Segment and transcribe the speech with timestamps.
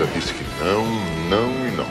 [0.00, 0.86] já disse que não,
[1.28, 1.86] não e não.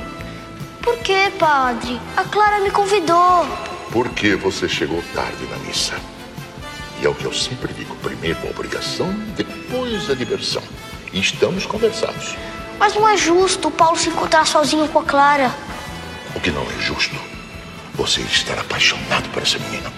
[0.81, 1.99] Por que, padre?
[2.17, 3.45] A Clara me convidou.
[3.91, 5.93] Porque você chegou tarde na missa.
[6.99, 10.63] E é o que eu sempre digo: primeiro a obrigação, depois a diversão.
[11.13, 12.35] E estamos conversados.
[12.79, 15.53] Mas não é justo o Paulo se encontrar sozinho com a Clara.
[16.35, 17.15] O que não é justo,
[17.93, 19.91] você estar apaixonado por essa menina.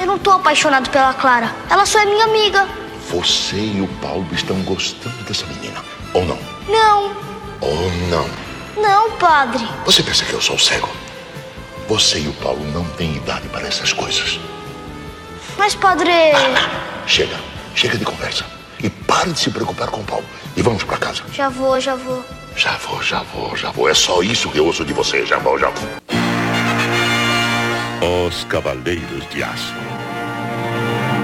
[0.00, 1.54] Eu não tô apaixonado pela Clara.
[1.70, 2.66] Ela só é minha amiga.
[3.10, 5.82] Você e o Paulo estão gostando dessa menina,
[6.12, 6.38] ou não?
[6.68, 7.25] Não,
[7.60, 8.28] Ou não?
[8.76, 9.66] não, padre.
[9.84, 10.88] Você pensa que eu sou cego?
[11.88, 14.38] Você e o Paulo não têm idade para essas coisas.
[15.56, 16.10] Mas, padre.
[17.06, 17.36] Chega,
[17.74, 18.44] chega de conversa.
[18.82, 20.24] E pare de se preocupar com o Paulo.
[20.56, 21.22] E vamos para casa.
[21.32, 22.22] Já vou, já vou.
[22.56, 23.88] Já vou, já vou, já vou.
[23.88, 25.24] É só isso que eu ouço de você.
[25.24, 25.88] Já vou, já vou.
[28.26, 29.74] Os Cavaleiros de Aço.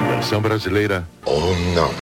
[0.09, 1.07] Versão brasileira.
[1.25, 1.95] Ou não?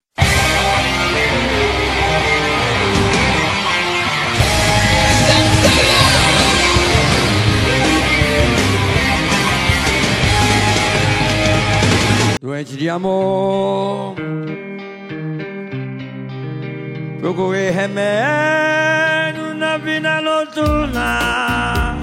[12.41, 14.15] Doente de amor
[17.19, 21.99] Procurei remédio na vida noturna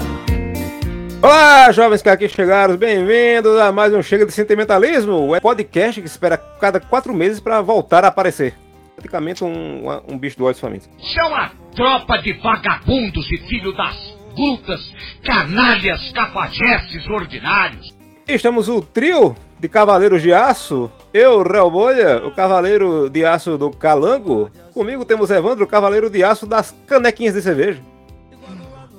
[1.21, 6.07] Olá, jovens que aqui chegaram, bem-vindos a mais um Chega de Sentimentalismo, o podcast que
[6.07, 8.55] espera cada quatro meses para voltar a aparecer.
[8.95, 10.89] Praticamente um, um bicho do olhos famintos.
[11.13, 13.93] São a tropa de vagabundos e filho das
[14.33, 14.79] putas,
[15.21, 17.93] canalhas, cafajestes ordinários.
[18.25, 23.69] Estamos o trio de Cavaleiros de Aço, eu, Réu Bolha, o Cavaleiro de Aço do
[23.71, 24.49] Calango.
[24.73, 27.81] Comigo temos Evandro, o Cavaleiro de Aço das canequinhas de cerveja.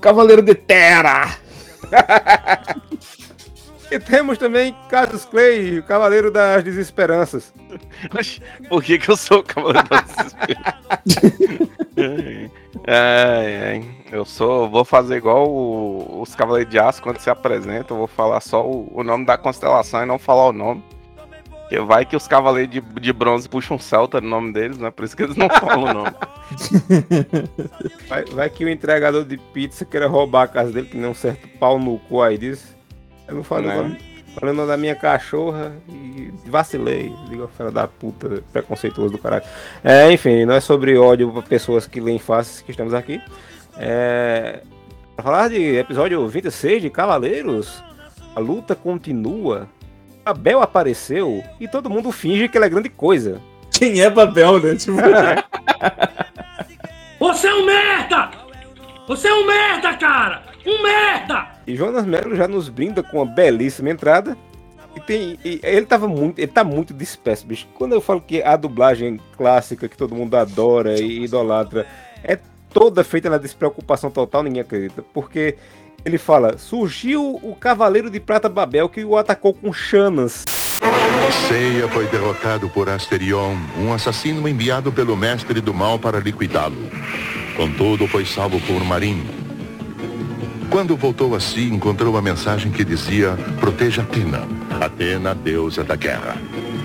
[0.00, 1.36] Cavaleiro de Terra!
[3.90, 7.52] E temos também Cassius Clay, o Cavaleiro das Desesperanças.
[8.68, 10.60] Por que, que eu sou o cavaleiro da desespero?
[12.86, 13.84] ai, ai.
[14.10, 14.68] Eu sou.
[14.68, 17.96] Vou fazer igual o- os Cavaleiros de Aço quando se apresentam.
[17.96, 20.82] Eu vou falar só o, o nome da constelação e não falar o nome.
[21.62, 24.90] Porque vai que os Cavaleiros de, de Bronze puxam um Celta no nome deles, né?
[24.90, 26.10] Por isso que eles não falam o nome.
[28.08, 31.14] Vai, vai que o entregador de pizza queira roubar a casa dele, que nem um
[31.14, 32.76] certo pau no cu aí disso.
[33.28, 33.96] Eu não falo Né?
[34.30, 37.12] O nome- falei o nome da minha cachorra e vacilei.
[37.28, 39.44] Digo, filha da puta, preconceituoso do caralho.
[39.84, 43.20] É, enfim, não é sobre ódio para pessoas que leem faces que estamos aqui.
[43.78, 44.60] É,
[45.16, 47.82] pra falar de episódio 26 de Cavaleiros,
[48.34, 49.68] a luta continua.
[50.24, 53.40] Abel apareceu e todo mundo finge que ele é grande coisa.
[53.72, 54.76] Quem é papel, né?
[54.76, 54.98] Tipo,
[57.18, 58.30] Você é um merda!
[59.08, 60.42] Você é um merda, cara!
[60.66, 61.46] Um merda!
[61.70, 64.36] E Jonas Melo já nos brinda com uma belíssima entrada.
[64.96, 65.38] E tem.
[65.44, 66.40] e ele tava muito.
[66.40, 67.68] Ele tá muito disperso, bicho.
[67.74, 71.86] Quando eu falo que a dublagem clássica que todo mundo adora e idolatra
[72.24, 72.36] é
[72.72, 75.04] toda feita na despreocupação total, ninguém acredita.
[75.14, 75.56] Porque
[76.04, 80.44] ele fala: surgiu o Cavaleiro de Prata Babel que o atacou com chanas.
[81.46, 86.90] Seiya foi derrotado por Asterion, um assassino enviado pelo mestre do mal para liquidá-lo.
[87.56, 89.39] Contudo, foi salvo por Marin.
[90.70, 94.46] Quando voltou a si, encontrou a mensagem que dizia Proteja Atena,
[94.80, 96.36] Atena, deusa da guerra.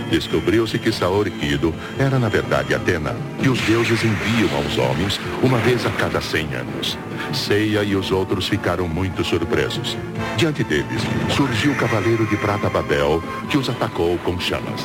[0.09, 5.59] Descobriu-se que Saori Kido era na verdade Atena, que os deuses enviam aos homens uma
[5.59, 6.97] vez a cada 100 anos.
[7.31, 9.95] Seiya e os outros ficaram muito surpresos.
[10.35, 11.03] Diante deles,
[11.35, 14.81] surgiu o Cavaleiro de Prata Babel, que os atacou com chamas.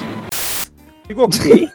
[1.17, 1.71] Ok.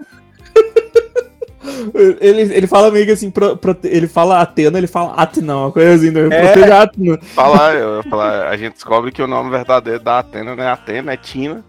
[2.19, 5.71] Ele, ele fala meio que assim, pro- prote- ele fala Atena, ele fala Atena, uma
[5.71, 6.27] coisa assim, né?
[6.31, 6.41] É.
[6.53, 7.19] Proteja Atena.
[7.21, 10.69] Falar, eu, ia falar, a gente descobre que o nome verdadeiro da Atena não é
[10.69, 11.63] Atena, é Tina.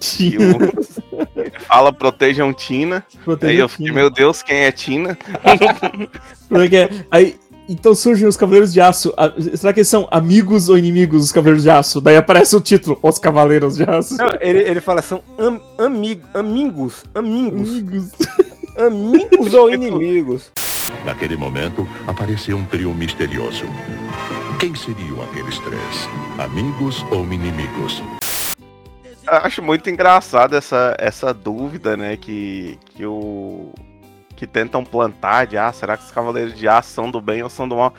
[0.00, 3.04] O, ele fala protejam Tina.
[3.24, 5.16] Proteja Aí eu fiquei, meu Deus, quem é Tina?
[6.48, 6.90] Como é é?
[7.10, 7.36] Aí,
[7.68, 9.14] então surgem os Cavaleiros de Aço.
[9.54, 12.00] Será que eles são amigos ou inimigos dos Cavaleiros de Aço?
[12.00, 14.16] Daí aparece o título, Os Cavaleiros de Aço.
[14.16, 17.04] Não, ele, ele fala: são am, amig, amigos.
[17.14, 17.70] Amigos.
[17.70, 18.10] Amigos.
[18.80, 20.50] Amigos ou inimigos.
[21.04, 23.66] Naquele momento, apareceu um trio misterioso.
[24.58, 26.08] Quem seriam aqueles três?
[26.38, 28.02] Amigos ou inimigos?
[29.26, 33.70] Eu acho muito engraçado essa, essa dúvida, né, que, que o
[34.34, 37.50] que tentam plantar de ah, será que os cavaleiros de aço são do bem ou
[37.50, 37.92] são do mal?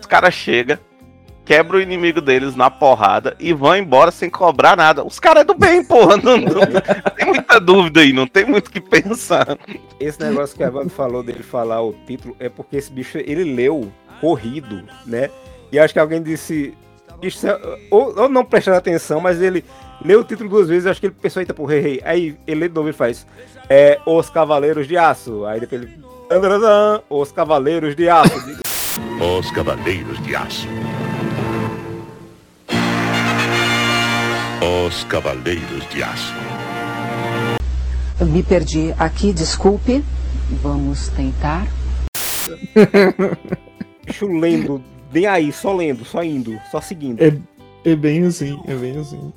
[0.00, 0.78] Os caras chegam,
[1.44, 5.04] quebram o inimigo deles na porrada e vão embora sem cobrar nada.
[5.04, 6.16] Os caras é do bem, porra.
[6.16, 9.58] Não, não- tem muita dúvida aí, não tem muito o que pensar.
[9.98, 13.44] Esse negócio que a Evandro falou dele falar o título é porque esse bicho ele
[13.54, 13.90] leu
[14.20, 15.30] corrido, né?
[15.72, 16.74] E acho que alguém disse.
[17.20, 17.58] Isso é-
[17.90, 19.64] ou, ou não prestar atenção, mas ele
[20.04, 22.00] leu o título duas vezes, acho que ele pensou, eita, porra, errei.
[22.04, 23.26] Aí ele lê de novo e faz.
[23.68, 25.44] É, Os Cavaleiros de Aço.
[25.44, 25.98] Aí depois ele.
[26.28, 28.34] "Tadadã, Os Cavaleiros de Aço.
[29.38, 30.66] Os Cavaleiros de Aço.
[34.72, 36.32] Os Cavaleiros de Aço.
[38.18, 40.02] Eu me perdi aqui, desculpe.
[40.62, 41.66] Vamos tentar.
[44.06, 44.82] Bicho lendo,
[45.12, 47.20] nem aí, só lendo, só indo, só seguindo.
[47.22, 47.36] É,
[47.84, 49.30] é bem assim, é bem assim.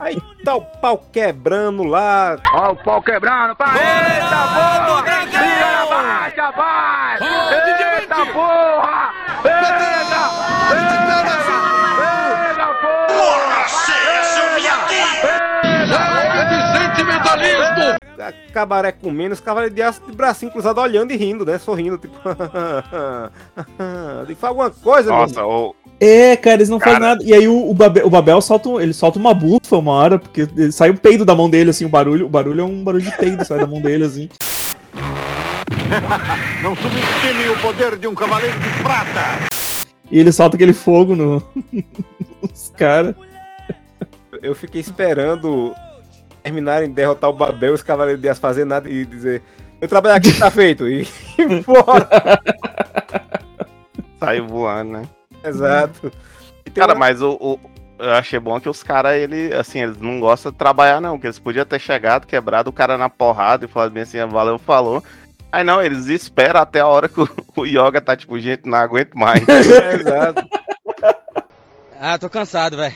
[0.00, 2.36] Aí tá o pau quebrando lá.
[2.52, 3.78] Ó o pau quebrando, pai!
[3.78, 5.26] Eita porra!
[5.30, 7.18] Tira baixa, vai!
[8.00, 9.12] Eita porra!
[9.44, 9.74] Eita!
[10.74, 11.43] Eita
[17.38, 17.98] Sentimentalismo!
[18.52, 21.58] Cabaré comendo, os cavaleiros de aço de bracinho cruzado olhando e rindo, né?
[21.58, 22.14] Sorrindo, tipo.
[24.26, 25.70] Tem que fazer alguma coisa, Nossa, mano.
[25.70, 26.92] o, É, cara, eles não Cara.
[26.92, 27.24] fazem nada.
[27.24, 30.46] E aí o, o Babel, o Babel solta, ele solta uma bufa uma hora, porque
[30.70, 32.26] sai um peido da mão dele, assim, o barulho.
[32.26, 34.28] O barulho é um barulho de peido, sai da mão dele, assim.
[36.62, 39.48] Não subestime o poder de um cavaleiro de prata!
[40.10, 41.42] E ele solta aquele fogo no.
[42.40, 43.14] nos caras.
[44.42, 45.74] Eu fiquei esperando
[46.44, 49.42] terminarem de derrotar o Babel os cavaleiros de aço fazer nada e dizer.
[49.80, 50.88] Eu trabalho aqui, tá feito.
[50.88, 51.06] E
[51.38, 52.08] embora.
[54.20, 55.02] saiu voando, né?
[55.42, 56.12] Exato.
[56.64, 57.60] E Cara, uma- mas o, o-
[57.98, 61.18] eu achei bom que os caras, ele, assim, eles não gostam de trabalhar, não.
[61.18, 64.58] Que eles podiam ter chegado, quebrado o cara na porrada e falado bem assim, valeu,
[64.58, 65.02] falou.
[65.52, 68.78] Aí não, eles esperam até a hora que o, o Yoga tá tipo, gente, não
[68.78, 69.42] aguento mais.
[69.48, 70.46] Exato.
[72.00, 72.94] Ah, tô cansado, velho.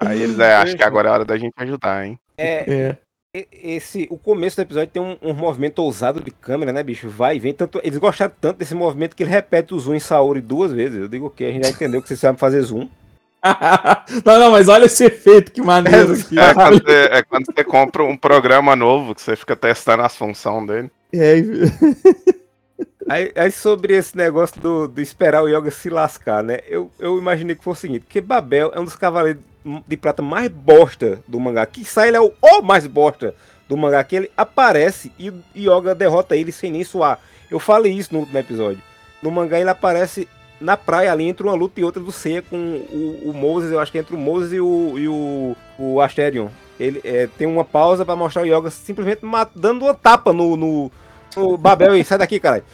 [0.00, 2.18] Aí eles, é, acho que agora é a hora da gente ajudar, hein?
[2.38, 2.96] É,
[3.36, 3.46] É.
[3.52, 7.08] esse, o começo do episódio tem um, um movimento ousado de câmera, né, bicho?
[7.08, 7.52] Vai e vem.
[7.52, 10.98] Tanto, eles gostaram tanto desse movimento que ele repete o zoom em Saori duas vezes.
[10.98, 12.88] Eu digo que a gente já entendeu que você sabe fazer zoom.
[14.24, 16.14] não, não, mas olha esse efeito, que maneiro.
[16.14, 16.38] aqui.
[16.38, 20.16] É quando, você, é quando você compra um programa novo que você fica testando as
[20.16, 20.90] funções dele.
[21.12, 21.36] É,
[23.08, 26.58] Aí, aí sobre esse negócio do, do esperar o Yoga se lascar, né?
[26.68, 29.42] Eu, eu imaginei que fosse o seguinte, porque Babel é um dos cavaleiros
[29.86, 31.64] de prata mais bosta do mangá.
[31.66, 33.34] Que sai ele é o, o mais bosta
[33.68, 37.20] do mangá, que ele aparece e Yoga derrota ele sem nem suar.
[37.50, 38.82] Eu falei isso no último episódio.
[39.22, 40.28] No mangá ele aparece
[40.60, 43.78] na praia ali entre uma luta e outra do Seiya com o, o Moses, eu
[43.78, 46.48] acho que é entre o Moses e o, e o, o Asterion.
[46.78, 49.20] Ele é, tem uma pausa pra mostrar o Yoga simplesmente
[49.54, 50.92] dando uma tapa no, no,
[51.36, 52.64] no Babel e sai daqui, caralho.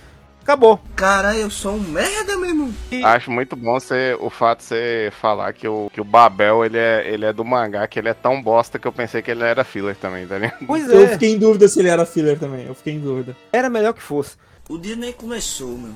[0.43, 0.81] Acabou.
[0.97, 2.75] Cara, eu sou um merda, meu irmão.
[3.05, 6.79] Acho muito bom você, o fato de você falar que o, que o Babel ele
[6.79, 9.45] é, ele é do mangá, que ele é tão bosta que eu pensei que ele
[9.45, 10.67] era filler também, tá ligado?
[10.67, 12.67] Pois Eu é, fiquei em dúvida se ele era filler também.
[12.67, 13.37] Eu fiquei em dúvida.
[13.53, 14.37] era melhor que fosse.
[14.69, 15.95] O dia nem começou, meu.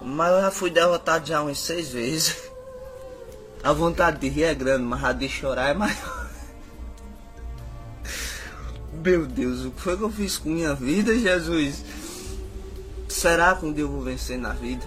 [0.00, 2.36] Mas eu já fui derrotado já umas seis vezes.
[3.62, 6.28] A vontade de rir é grande, mas a de chorar é maior.
[8.92, 11.84] Meu Deus, o que foi que eu fiz com minha vida, Jesus?
[13.12, 14.84] Será que um dia eu vou vencer na vida?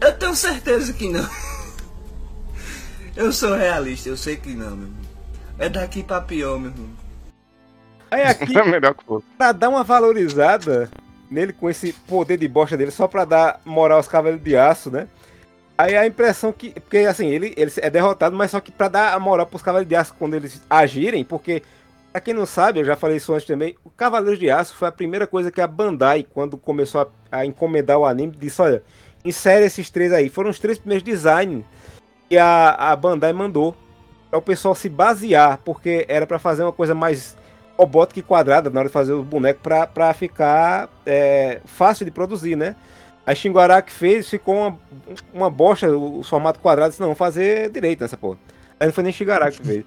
[0.00, 1.28] Eu tenho certeza que não.
[3.16, 5.00] Eu sou realista, eu sei que não, meu irmão.
[5.58, 6.88] É daqui pra pior, meu irmão.
[8.10, 9.26] Aí aqui, É melhor que fosse.
[9.36, 10.88] pra dar uma valorizada
[11.30, 14.90] nele com esse poder de bosta dele, só pra dar moral aos cavaleiros de aço,
[14.90, 15.06] né?
[15.76, 16.70] Aí a impressão que.
[16.80, 19.88] Porque assim, ele, ele é derrotado, mas só que pra dar a moral pros cavaleiros
[19.88, 21.62] de aço quando eles agirem, porque.
[22.12, 24.88] Pra quem não sabe, eu já falei isso antes também, o Cavaleiros de Aço foi
[24.88, 28.82] a primeira coisa que a Bandai, quando começou a, a encomendar o anime, disse, olha,
[29.24, 30.28] insere esses três aí.
[30.28, 31.64] Foram os três primeiros designs
[32.28, 33.76] que a, a Bandai mandou
[34.28, 37.36] para o pessoal se basear, porque era para fazer uma coisa mais
[37.78, 42.10] robótica e quadrada na hora de fazer os bonecos para pra ficar é, fácil de
[42.10, 42.74] produzir, né?
[43.24, 44.78] A Shinguara que fez, ficou uma,
[45.32, 48.38] uma bosta, o, o formato quadrado, disse, não, fazer direito nessa porra.
[48.78, 49.84] Aí não foi nem Shinguara que fez.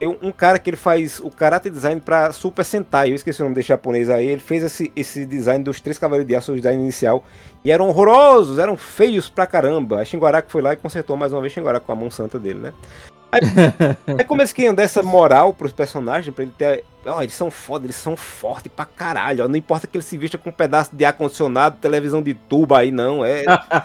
[0.00, 3.44] Um, um cara que ele faz o karate design para Super Sentai, eu esqueci o
[3.44, 6.56] nome desse japonês aí, ele fez esse, esse design dos três cavaleiros de aço, o
[6.56, 7.24] design inicial,
[7.64, 10.00] e eram horrorosos, eram feios pra caramba.
[10.00, 12.60] A Shinguaraku foi lá e consertou mais uma vez Shinguaraku com a mão santa dele,
[12.60, 12.72] né?
[13.32, 13.40] Aí,
[14.18, 16.84] aí como eles queriam dar essa moral pros personagens, pra ele ter.
[17.08, 19.44] Ó, eles são foda, eles são fortes pra caralho.
[19.44, 22.78] ó, Não importa que ele se vista com um pedaço de ar-condicionado, televisão de tuba
[22.78, 23.24] aí, não.
[23.24, 23.44] É.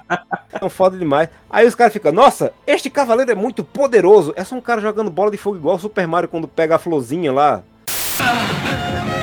[0.60, 1.30] são foda demais.
[1.50, 4.34] Aí os caras ficam, nossa, este cavaleiro é muito poderoso.
[4.36, 6.80] É só um cara jogando bola de fogo igual o Super Mario quando pega a
[6.80, 7.64] florzinha lá.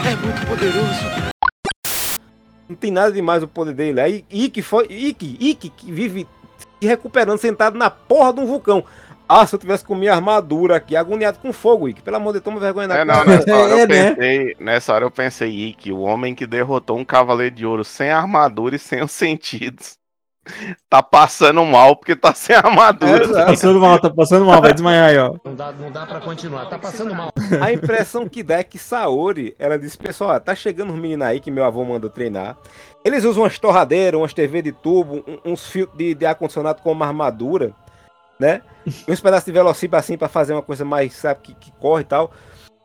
[0.07, 1.31] É muito poderoso.
[2.69, 4.01] Não tem nada demais o poder dele.
[4.01, 4.87] Aí Ikki foi.
[4.89, 6.27] Ikki, Ikki que vive
[6.81, 8.85] se recuperando sentado na porra de um vulcão.
[9.33, 12.03] Ah, se eu tivesse com minha armadura aqui, agoniado com fogo, Ikki.
[12.03, 13.27] Pelo amor de Deus, toma vergonha na É, não, cara.
[13.39, 14.11] nessa hora, É, eu né?
[14.11, 18.11] pensei, nessa hora eu pensei, Ikki, o homem que derrotou um cavaleiro de ouro sem
[18.11, 19.99] armadura e sem os sentidos.
[20.89, 23.29] Tá passando mal porque tá sem armadura.
[23.29, 25.35] Tá passando mal, tá passando mal, vai desmaiar aí, ó.
[25.45, 27.31] Não dá, não dá pra continuar, tá passando mal.
[27.61, 31.39] A impressão que dá é que Saori, ela disse, pessoal, tá chegando uns meninos aí
[31.39, 32.57] que meu avô mandou treinar.
[33.05, 36.91] Eles usam umas torradeiras, umas TV de tubo, um- uns fios de, de ar-condicionado com
[36.91, 37.73] uma armadura,
[38.41, 38.63] né?
[39.07, 42.03] E uns pedaços de velocípede assim pra fazer uma coisa mais, sabe, que, que corre
[42.03, 42.33] e tal.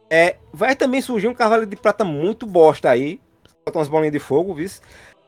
[0.10, 3.20] É, vai também surgir um cavaleiro de prata muito bosta aí.
[3.66, 4.70] Botar umas bolinhas de fogo, viu?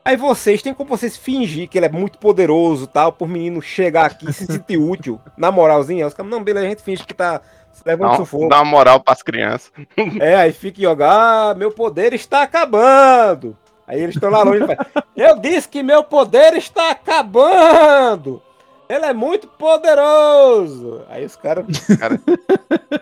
[0.04, 4.06] Aí vocês têm como vocês fingir que ele é muito poderoso tal, por menino chegar
[4.06, 6.06] aqui e se sentir útil, na moralzinha.
[6.06, 7.40] Os caras, não, beleza, a gente finge que tá
[7.84, 8.44] levando Dá, sufoco.
[8.44, 9.72] um- dá uma moral pras crianças.
[10.20, 13.56] É, aí fica Yoga, ah, meu poder está acabando.
[13.86, 14.78] Aí eles estão lá longe e faz,
[15.16, 18.42] eu disse que meu poder está acabando.
[18.88, 21.02] Ele é muito poderoso.
[21.08, 21.66] Aí os caras.
[21.98, 22.18] Cara,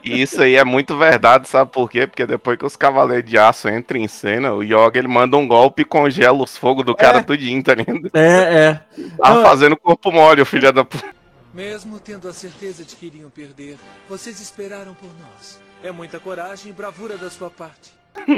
[0.02, 2.06] e isso aí é muito verdade, sabe por quê?
[2.06, 5.46] Porque depois que os Cavaleiros de Aço entram em cena, o Yoga ele manda um
[5.46, 8.10] golpe e congela os fogos do cara tudinho, tá ligado?
[8.14, 8.80] É, é.
[9.16, 11.04] Tá Não, fazendo corpo mole, o filho da puta.
[11.54, 13.76] Mesmo tendo a certeza de que iriam perder,
[14.08, 15.58] vocês esperaram por nós.
[15.82, 17.94] É muita coragem e bravura da sua parte.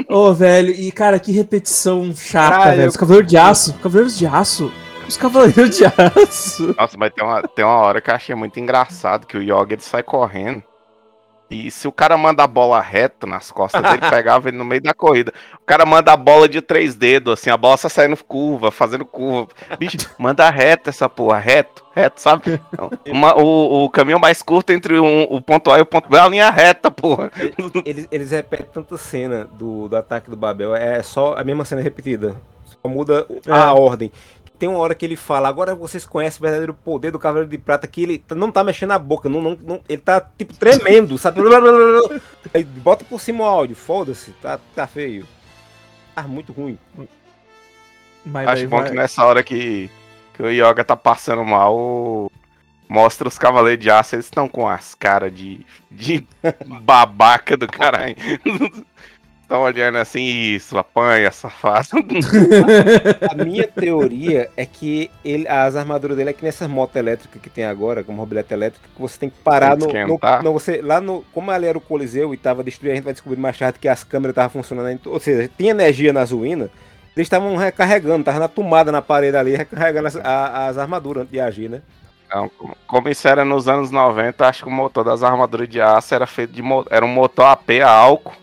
[0.07, 2.89] Ô, velho, e cara, que repetição chata, Caralho, velho.
[2.89, 4.71] Os Cavaleiros de Aço, Cavaleiros de Aço,
[5.09, 6.75] os Cavaleiros de Aço.
[6.77, 9.73] Nossa, mas tem uma, tem uma hora que eu achei muito engraçado que o Yoga
[9.73, 10.63] ele sai correndo.
[11.51, 14.83] E se o cara manda a bola reta nas costas dele, pegava ele no meio
[14.83, 15.33] da corrida.
[15.55, 19.03] O cara manda a bola de três dedos, assim, a bola só saindo curva, fazendo
[19.03, 19.47] curva.
[19.79, 22.61] Bicho, manda reta essa porra, reto, reto, sabe?
[23.07, 26.17] Uma- o, o caminho mais curto entre um- o ponto A e o ponto B
[26.17, 27.31] é a linha reta, porra.
[27.83, 31.81] Eles, eles repetem tanta cena do, do ataque do Babel, é só a mesma cena
[31.81, 32.35] repetida.
[32.63, 33.51] Só muda É.
[33.51, 34.11] a ordem.
[34.59, 37.57] Tem uma hora que ele fala, agora vocês conhecem o verdadeiro poder do Cavaleiro de
[37.57, 41.17] Prata, que ele não tá mexendo a boca, não, não, não- ele tá tipo tremendo,
[41.17, 41.39] sabe?
[42.53, 45.25] Aí bota por cima o áudio, foda-se, tá, tá feio.
[46.13, 46.77] Tá muito ruim.
[48.25, 49.89] Mas Acho bom que nessa hora que,
[50.33, 52.29] que o Yoga tá passando mal,
[52.89, 56.27] mostra os Cavaleiros de Aço, eles estão com as caras de, de
[56.81, 58.15] babaca do caralho.
[59.49, 61.87] Estão olhando assim, isso, apanha, safado.
[63.31, 67.49] A minha teoria é que ele, as armaduras dele é que nessas motos elétricas que
[67.49, 70.43] tem agora, como mobilete elétrica, que você tem que parar Tem no, que no, esquentar.
[70.43, 71.23] no- você, lá no.
[71.33, 73.87] Como ali era o Coliseu e tava destruído, a gente vai descobrir mais tarde que
[73.87, 74.99] as câmeras estavam funcionando.
[75.07, 76.69] Ou seja, tinha energia nas ruínas.
[77.17, 81.31] Eles estavam recarregando, estavam na tomada na parede ali, recarregando as, a- as armaduras antes
[81.33, 81.81] de agir, né?
[82.31, 82.51] Não,
[82.85, 86.27] como- isso era nos anos 90, acho que o motor das armaduras de aço era
[86.27, 88.33] feito de era um motor AP a álcool.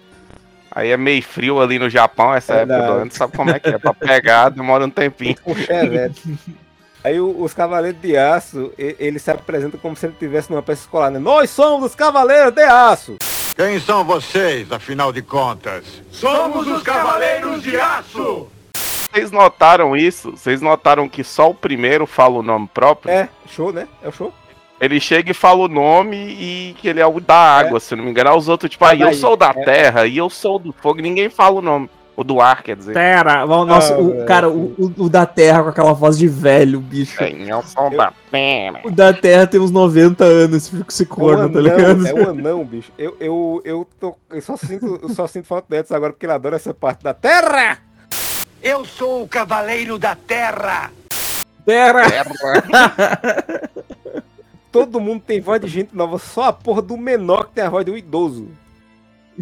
[0.77, 3.71] Aí é meio frio ali no Japão, essa época do ano, sabe como é que
[3.71, 3.79] é?
[3.79, 5.35] Pra pegar, demora um tempinho.
[5.47, 6.39] O Chevette.
[7.03, 11.11] Aí os Cavaleiros de Aço, ele se apresenta como se ele estivesse numa peça escolar,
[11.11, 11.19] né?
[11.19, 13.17] Nós somos os Cavaleiros de Aço!
[13.57, 16.03] Quem são vocês, afinal de contas?
[16.13, 18.47] Somos os Cavaleiros de Aço!
[19.11, 20.33] Vocês notaram isso?
[20.33, 23.11] Vocês notaram que só o primeiro fala o nome próprio?
[23.11, 23.89] É, show, né?
[24.03, 24.31] É o show.
[24.81, 28.05] Ele chega e fala o nome e que ele é o da água, se não
[28.05, 28.37] me engano.
[28.37, 29.65] Os outros, tipo, aí eu sou da é.
[29.65, 31.01] terra e eu sou do fogo.
[31.01, 31.89] Ninguém fala o nome.
[32.15, 32.95] O do ar, quer dizer.
[32.95, 34.25] Terra, nossa, Ah, o, velho.
[34.27, 37.23] cara, o, o- o da Terra com aquela voz de velho, bicho.
[37.23, 38.81] É, eu sou da terra.
[38.85, 42.07] O da Terra tem uns 90 anos, fica esse É um corno, tá anão, ligado?
[42.07, 42.91] é um anão, bicho.
[42.97, 46.33] Eu, eu, eu, tô, eu, só sinto, eu só sinto falta dessas agora porque ele
[46.33, 47.79] adora essa parte da terra!
[48.63, 50.91] Eu sou o Cavaleiro da Terra!
[51.67, 52.01] Terra!
[54.85, 57.71] Todo mundo tem voz de gente nova, só a porra do menor que tem a
[57.71, 58.49] voz de um idoso.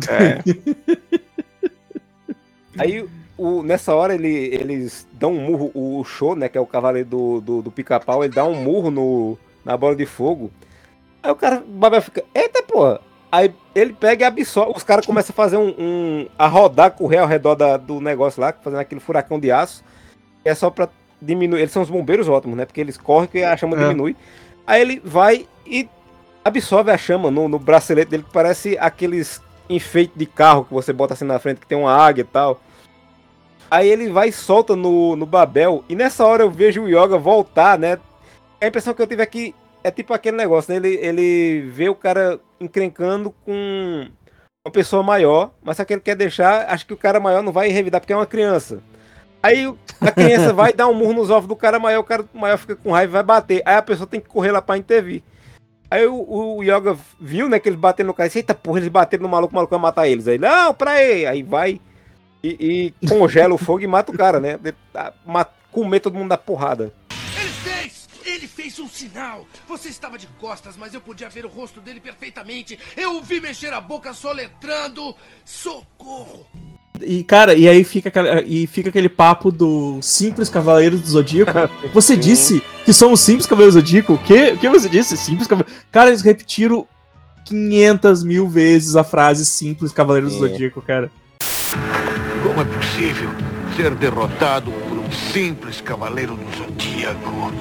[0.09, 0.41] É.
[2.79, 6.67] Aí, o, nessa hora, ele, eles dão um murro, o show, né, que é o
[6.67, 10.51] cavaleiro do, do, do pica-pau, ele dá um murro no, na bola de fogo.
[11.23, 13.01] Aí o cara, o Babel fica, eita porra!
[13.31, 17.19] Aí ele pega e absorve, os caras começam a fazer um, um- a rodar, correr
[17.19, 19.83] ao redor da- do negócio lá, fazendo aquele furacão de aço.
[20.45, 20.89] É só pra
[21.21, 23.81] diminuir, eles são os bombeiros ótimos, né, porque eles correm que a chama É.
[23.81, 24.17] diminui.
[24.67, 25.89] Aí ele vai e
[26.45, 30.93] absorve a chama no, no bracelete dele, que parece aqueles enfeites de carro que você
[30.93, 32.61] bota assim na frente, que tem uma águia e tal.
[33.71, 37.19] Aí ele vai e solta no, no Babel, e nessa hora eu vejo o Yoga
[37.19, 37.99] voltar, né?
[38.61, 40.77] A impressão que eu tive é é tipo aquele negócio, né?
[40.77, 44.09] Ele, ele vê o cara encrencando com
[44.67, 47.53] uma pessoa maior, mas só que ele quer deixar, acho que o cara maior não
[47.53, 48.83] vai revidar porque é uma criança.
[49.45, 49.71] Aí
[50.01, 52.75] a criança vai dar um murro nos ovos do cara maior, o cara maior fica
[52.75, 53.63] com raiva e vai bater.
[53.67, 55.23] Aí a pessoa tem que correr lá pra intervir.
[55.91, 58.27] Aí o, o Yoga viu, né, que eles bateram no cara.
[58.27, 60.27] e disse, Eita porra, eles bateram no maluco, o maluco vai matar eles.
[60.27, 61.27] Aí, não, pra aí.
[61.27, 61.79] Aí vai
[62.43, 64.59] e, e congela o fogo e mata o cara, né?
[65.71, 66.91] Comer todo mundo da porrada.
[67.39, 68.09] Ele fez!
[68.25, 69.47] Ele fez um sinal!
[69.69, 72.79] Você estava de costas, mas eu podia ver o rosto dele perfeitamente.
[72.97, 75.15] Eu o vi mexer a boca soletrando.
[75.45, 76.47] Socorro!
[77.07, 78.13] E, cara, e aí fica,
[78.47, 81.53] e fica aquele papo do simples Cavaleiro do Zodíaco.
[81.93, 84.15] Você disse que somos simples Cavaleiros do Zodíaco?
[84.15, 85.17] O que, o que você disse?
[85.17, 85.85] Simples Cavaleiros.
[85.91, 86.87] Cara, eles repetiram
[87.45, 90.49] 500 mil vezes a frase simples Cavaleiros do É.
[90.51, 91.11] Zodíaco, cara.
[92.43, 93.31] Como é possível
[93.77, 97.53] ser derrotado por um simples cavaleiro do Zodíaco?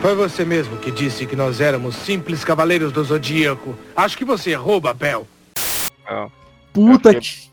[0.00, 3.74] Foi você mesmo que disse que nós éramos simples cavaleiros do Zodíaco.
[3.94, 5.26] Acho que você errou, Babel.
[6.72, 7.49] Puta Eu que.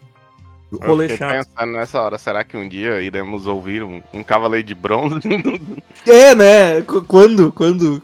[0.71, 1.47] Eu Rolê fiquei chato.
[1.47, 5.21] pensando nessa hora, será que um dia iremos ouvir um, um cavaleiro de bronze?
[6.05, 6.81] É, né?
[6.83, 7.51] Qu- Quando?
[7.51, 8.01] Quando?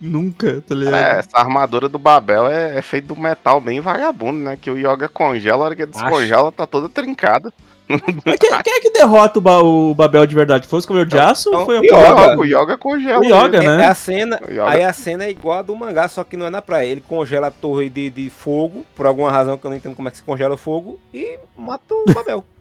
[0.00, 0.94] Nunca, tá ligado?
[0.94, 4.58] É, essa armadura do Babel é, é feita do metal bem vagabundo, né?
[4.60, 7.52] Que o Yoga congela, a hora que descongela, tá toda trincada.
[8.24, 10.66] Mas quem, quem é que derrota o, Ba- o Babel de verdade?
[10.66, 12.36] Foi os Cavaleiros de Aço ou foi o Yoga.
[12.38, 13.20] O Yoga congela.
[13.20, 13.58] O Yoga.
[13.62, 13.84] É, né?
[13.84, 14.68] é a cena, O Yoga.
[14.68, 16.86] aí a cena é igual a do mangá, só que não é na praia.
[16.88, 20.08] Ele congela a torre de, de fogo, por alguma razão que eu não entendo como
[20.08, 22.44] é que se congela o fogo, e mata o Babel.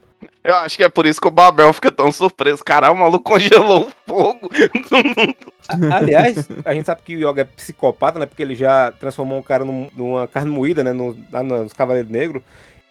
[0.43, 2.63] Eu acho que é por isso que o Babel fica tão surpreso.
[2.63, 4.49] Caralho, o maluco congelou o fogo.
[5.91, 8.25] Aliás, a gente sabe que o Yoga é psicopata, né?
[8.25, 10.93] Porque ele já transformou um cara num- numa carne moída, né?
[10.93, 12.43] No, lá nos Cavaleiros Negros.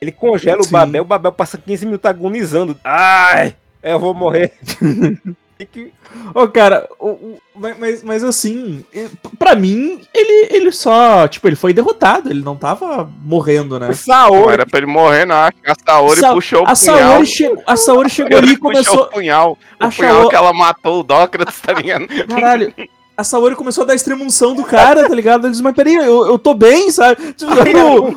[0.04, 0.70] Ele congela o Sim.
[0.73, 2.78] Babel, o Babel passa 15 minutos agonizando.
[2.84, 4.52] Ai, eu vou morrer.
[5.73, 5.92] Que-
[6.34, 7.38] Ô, cara, o- o-
[7.78, 9.06] mas, mas, assim, eh,
[9.38, 13.88] pra mim, ele, ele só, tipo, ele foi derrotado, ele não tava morrendo, né?
[13.88, 14.42] O Saori.
[14.42, 15.37] Não era pra ele morrer, não.
[15.37, 15.52] A
[15.87, 16.99] Saori Sa- puxou o a punhal.
[16.99, 19.02] Saori, che- a Saori chegou ali e Puxou começou.
[19.04, 19.58] o punhal.
[19.80, 22.08] O a punhal que ela matou o Dócrates, tá ligado?
[22.28, 22.75] Caralho.
[23.16, 25.44] A Saori começou a dar extremunção do cara, tá ligado?
[25.44, 27.33] Ele disse, mas peraí, eu, eu tô bem, sabe?
[27.33, 27.52] Tipo,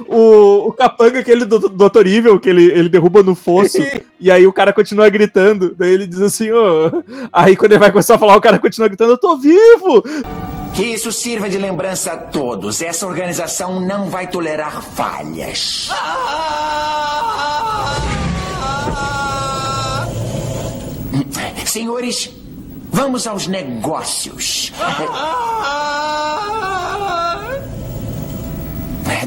[0.10, 2.08] o, o, o capanga aquele do, do Dr.
[2.08, 3.78] Evil, que ele, ele derruba no fosso,
[4.20, 5.76] e aí o cara continua gritando.
[5.78, 7.04] Daí ele diz assim, ô.
[7.32, 10.04] Aí quando ele vai começar a falar, o cara continua gritando, eu tô vivo!
[10.74, 12.82] Que isso sirva de lembrança a todos.
[12.82, 15.92] Essa organização não vai tolerar falhas.
[21.66, 22.32] Senhores,
[22.92, 24.72] vamos aos negócios.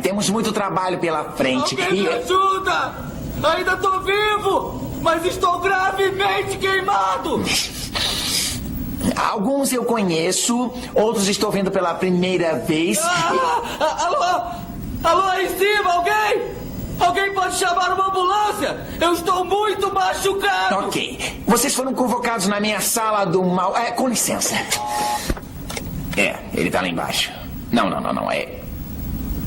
[0.03, 1.81] Temos muito trabalho pela frente.
[1.81, 2.95] Alguém me ajuda!
[3.43, 4.91] Ainda tô vivo!
[5.01, 7.43] Mas estou gravemente queimado!
[9.17, 12.99] Alguns eu conheço, outros estou vendo pela primeira vez.
[13.03, 14.61] Ah, alô?
[15.03, 16.53] Alô, aí em cima, alguém?
[17.01, 18.87] Alguém pode chamar uma ambulância?
[19.01, 20.87] Eu estou muito machucado!
[20.87, 21.43] Ok.
[21.47, 23.77] Vocês foram convocados na minha sala do mal.
[23.77, 24.55] É, com licença.
[26.17, 27.33] É, ele tá lá embaixo.
[27.73, 28.31] Não, não, não, não.
[28.31, 28.61] É.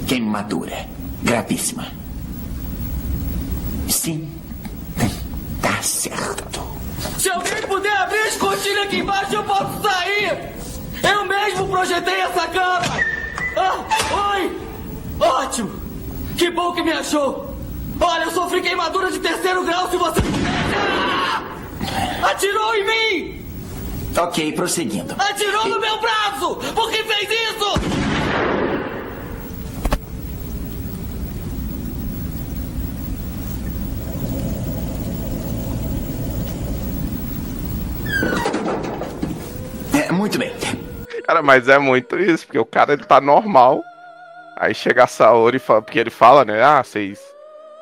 [0.08, 0.88] Queimadura.
[1.22, 1.88] Gravíssima.
[3.88, 4.30] Sim.
[5.62, 6.62] Tá certo.
[7.18, 10.52] Se alguém puder abrir as cortinas aqui embaixo, eu posso sair!
[11.04, 13.23] Eu mesmo projetei essa cama!
[16.74, 17.56] Que me achou!
[18.02, 20.22] Olha, eu sofri queimadura de terceiro grau se você.
[22.24, 23.46] Atirou em mim!
[24.18, 25.16] Ok, prosseguindo.
[25.20, 26.56] Atirou no meu braço!
[26.74, 27.74] Por que fez isso?
[39.96, 40.52] É, muito bem.
[41.24, 43.84] Cara, mas é muito isso, porque o cara ele tá normal.
[44.58, 46.62] Aí chega a Saori porque ele fala, né?
[46.62, 47.34] Ah, vocês.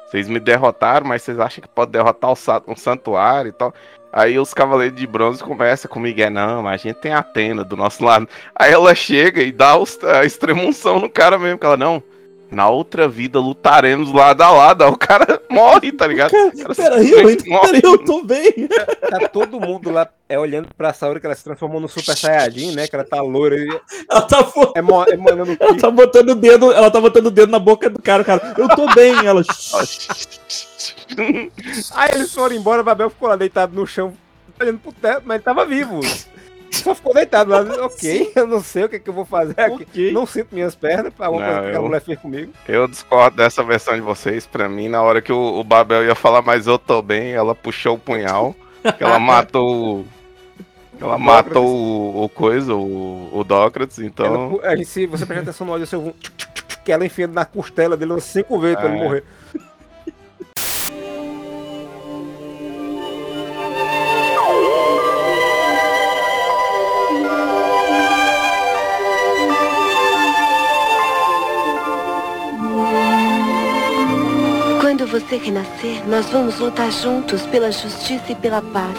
[0.07, 2.31] Vocês me derrotaram, mas vocês acham que pode derrotar
[2.67, 3.73] um santuário e tal.
[4.11, 7.19] Aí os Cavaleiros de Bronze começam com o Miguel, não, mas a gente tem a
[7.19, 8.27] Atena do nosso lado.
[8.53, 12.03] Aí ela chega e dá a extremunção no cara mesmo, que ela, não,
[12.51, 14.85] na outra vida lutaremos lado a lado.
[14.85, 16.31] O cara morre, tá ligado?
[16.31, 18.51] Cara Peraí, eu, peraí, eu tô bem.
[19.09, 22.75] Tá todo mundo lá é, olhando pra Saori que ela se transformou no Super Saiyajin,
[22.75, 22.87] né?
[22.87, 23.55] Que ela tá loira.
[23.55, 23.67] E...
[24.09, 27.51] Ela tá, é, mo- emanando ela tá botando o dedo, ela tá botando o dedo
[27.51, 28.53] na boca do cara, cara.
[28.57, 29.41] Eu tô bem, ela.
[31.95, 34.13] Aí eles foram embora, o Babel ficou lá deitado no chão,
[34.59, 35.99] olhando pro teto, mas ele tava vivo.
[36.71, 37.61] Só ficou deitado lá.
[37.85, 40.11] Ok, eu não sei o que, é que eu vou fazer aqui.
[40.11, 42.53] Não sinto minhas pernas pra alguma Não, coisa que eu- mulher fez comigo.
[42.67, 44.45] Eu discordo dessa versão de vocês.
[44.47, 47.53] Pra mim, na hora que o, o Babel ia falar, mas eu tô bem, ela
[47.53, 48.55] puxou o punhal.
[48.97, 49.99] Que ela matou.
[49.99, 50.05] o-
[50.99, 54.59] Ela matou o, o coisa, o, o Dócrates, então.
[54.61, 58.11] Ela- a se você prestar atenção no áudio, tchuc, que ela enfia na costela dele
[58.13, 59.03] umas cinco vezes pra ele É.
[59.03, 59.23] morrer.
[75.11, 78.97] Você renascer, nós vamos lutar juntos pela justiça e pela paz.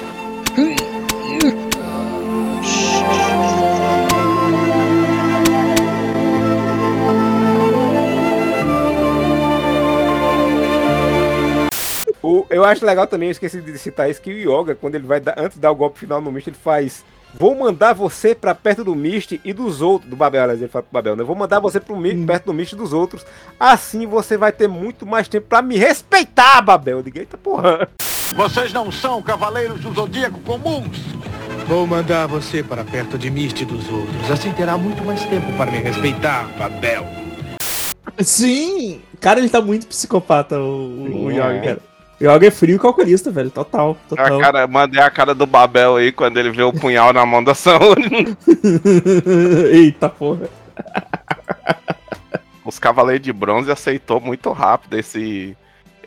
[12.22, 15.07] O, eu acho legal também, eu esqueci de citar isso, que o Yoga, quando ele
[15.07, 17.03] vai dar, antes de dar o golpe final no Mist, ele faz.
[17.38, 20.09] Vou mandar você pra perto do Mist e dos outros.
[20.11, 21.25] Do Babel, aliás, ele fala pro Babel, né?
[21.25, 23.25] Vou mandar você pro Mi- perto do Mist e dos outros.
[23.59, 26.99] Assim você vai ter muito mais tempo pra me respeitar, Babel.
[26.99, 27.88] Eu digo, eita porra.
[28.35, 30.99] Vocês não são cavaleiros do Zodíaco comuns.
[31.66, 34.31] Vou mandar você para perto de Misty e dos outros.
[34.31, 37.07] Assim terá muito mais tempo para me respeitar, Babel.
[38.21, 39.01] Sim!
[39.21, 41.61] Cara, ele tá muito psicopata, o, o Yoga, é.
[41.61, 41.79] cara.
[42.23, 43.51] Yoga é frio e calculista, velho.
[43.51, 44.39] Total, A total.
[44.39, 47.53] cara, mandei a cara do Babel aí quando ele vê o punhal na mão da
[47.55, 48.37] Saori.
[49.73, 50.49] Eita porra.
[52.65, 55.57] Os Cavaleiros de Bronze aceitou muito rápido esse,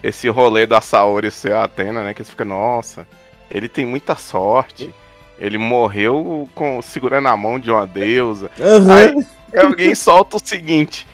[0.02, 2.14] esse rolê da Saori ser a Atena, né?
[2.14, 3.06] Que eles ficam, nossa,
[3.52, 4.94] ele tem muita sorte.
[5.38, 8.50] Ele morreu com, segurando a mão de uma deusa.
[8.58, 8.96] Aham.
[8.96, 11.06] Aí alguém solta o seguinte.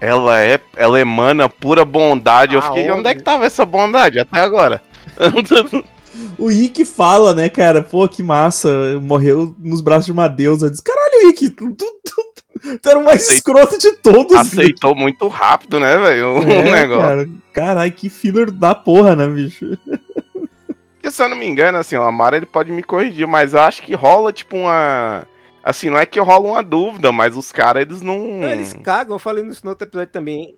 [0.00, 0.60] Ela é.
[0.76, 2.54] Ela emana pura bondade.
[2.54, 4.80] Eu fiquei, onde é que tava essa bondade até agora?
[6.36, 7.80] O Ikki fala, né, cara?
[7.82, 8.98] Pô, que massa.
[9.00, 10.68] Morreu nos braços de uma deusa.
[10.70, 14.36] Diz, caralho, Ikki, tu, tu, tu, tu era o mais Aceitou- escroto de todos.
[14.36, 16.38] Aceitou muito rápido, né, velho?
[16.42, 17.02] O É, negócio.
[17.02, 17.28] cara.
[17.52, 19.78] Caralho, que filler da porra, né, bicho?
[20.94, 23.60] Porque se eu não me engano, assim, o Amaro ele pode me corrigir, mas eu
[23.60, 25.24] acho que rola, tipo, uma.
[25.68, 28.42] Assim, não é que rola uma dúvida, mas os caras, eles não.
[28.42, 30.56] Eles cagam, eu falei isso no outro episódio também.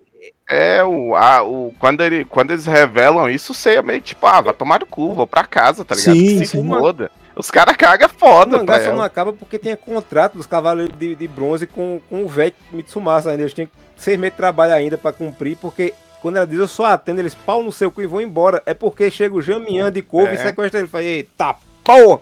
[0.49, 4.39] É, o, a, o, quando, ele, quando eles revelam isso, você é meio tipo, ah,
[4.39, 6.15] vai tomar no cu, vou pra casa, tá ligado?
[6.15, 7.11] Sim, Se foda.
[7.35, 11.13] Os caras cagam O foda, mangá só não acaba porque tem contrato dos cavaleiros de,
[11.13, 13.43] de bronze com, com o velho Mitsumasa ainda.
[13.43, 16.85] Eles têm seis meses de trabalho ainda pra cumprir, porque quando ela diz eu sou
[16.85, 18.63] a Atena, eles pau no seu cu e vão embora.
[18.65, 20.35] É porque chega o Jamian de couve É.
[20.35, 20.87] e sequestra ele.
[20.87, 22.21] Fala, eita porra!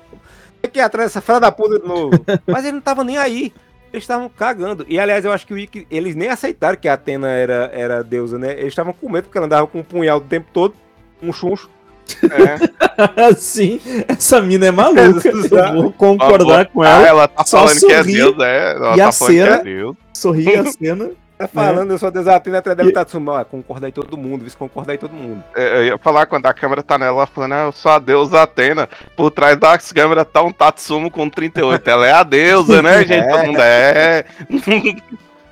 [0.72, 2.12] Que atrás dessa filha da puta de novo.
[2.46, 3.52] Mas ele não tava nem aí.
[3.92, 4.86] Eles estavam cagando.
[4.88, 8.04] E aliás, eu acho que o Ikki, eles nem aceitaram que a Atena era, era
[8.04, 8.52] deusa, né?
[8.54, 10.76] Eles estavam com medo porque ela andava com um punhal o tempo todo,
[11.24, 11.70] um chuncho.
[13.38, 15.30] Sim, essa mina é maluca.
[15.30, 17.08] Eu vou concordar com Ah, ela.
[17.08, 18.72] ela tá Só falando que é sorri Deus, é.
[18.76, 19.96] Ela e tá a falando que é cena, Deus.
[20.14, 21.10] sorri a cena.
[21.40, 23.40] Tá falando, eu sou deusa Atena atrás dela Tatsuma.
[23.40, 25.42] Ah, concorda aí todo mundo, vice concorda aí todo mundo.
[25.56, 27.98] É, Eu ia falar quando a câmera tá nela, ela falando, ah, eu sou a
[27.98, 28.90] deusa Atena.
[29.16, 31.88] Por trás das câmeras tá um Tatsumo com 38.
[31.90, 33.14] Ela é a deusa, né, gente?
[33.26, 33.32] É.
[33.32, 34.26] Todo mundo é.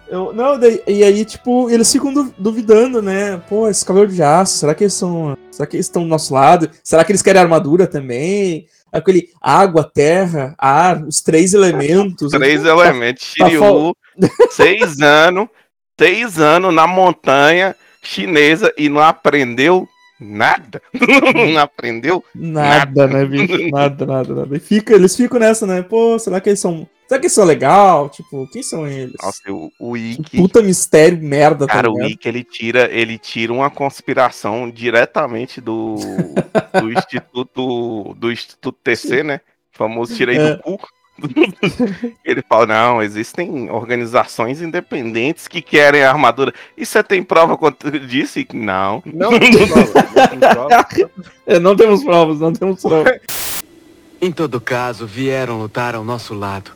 [0.09, 3.41] Eu, não, daí- e aí, tipo, eles ficam du- duvidando, né?
[3.49, 5.37] Pô, esses cavaleiros de aço, será que eles são.
[5.51, 6.69] Será que eles estão do nosso lado?
[6.81, 8.67] Será que eles querem armadura também?
[8.89, 12.31] Aquele água, terra, ar, os três elementos.
[12.31, 13.33] Três Tá- elementos.
[13.37, 13.93] tá Shiryu,
[14.51, 15.49] seis anos,
[15.99, 19.87] seis anos na montanha chinesa e não aprendeu
[20.19, 20.81] nada.
[21.53, 23.57] não aprendeu Nada, né, bicho?
[23.71, 24.57] Nada, nada, nada.
[24.57, 25.81] E fica, eles ficam nessa, né?
[25.81, 26.87] Pô, será que eles são.
[27.07, 28.09] Será que eles são legal?
[28.09, 29.13] Tipo, quem são eles?
[29.21, 30.37] Nossa, o, o Ikki.
[30.37, 32.11] Puta mistério, merda, tá Cara, o ligado?
[32.11, 35.95] Ikki, ele tira, ele tira uma conspiração diretamente do,
[36.81, 39.39] do Instituto do Instituto TC, né?
[39.73, 40.55] O famoso tirei É.
[40.55, 40.79] do cu.
[42.23, 46.53] ele fala, não, existem organizações independentes que querem a armadura.
[46.77, 48.39] E você tem prova contra disso?
[48.39, 49.01] E Não.
[49.05, 50.87] Não tem prova, não tem prova.
[51.47, 53.21] É, não temos provas, não temos provas.
[54.19, 56.71] Em todo caso, vieram lutar ao nosso lado.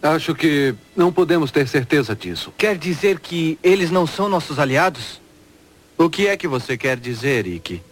[0.00, 2.52] Acho que não podemos ter certeza disso.
[2.56, 5.20] Quer dizer que eles não são nossos aliados?
[5.98, 7.82] O que é que você quer dizer, Ikki?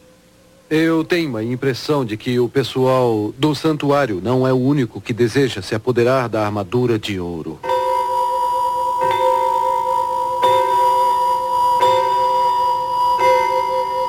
[0.74, 5.12] Eu tenho a impressão de que o pessoal do santuário não é o único que
[5.12, 7.60] deseja se apoderar da armadura de ouro.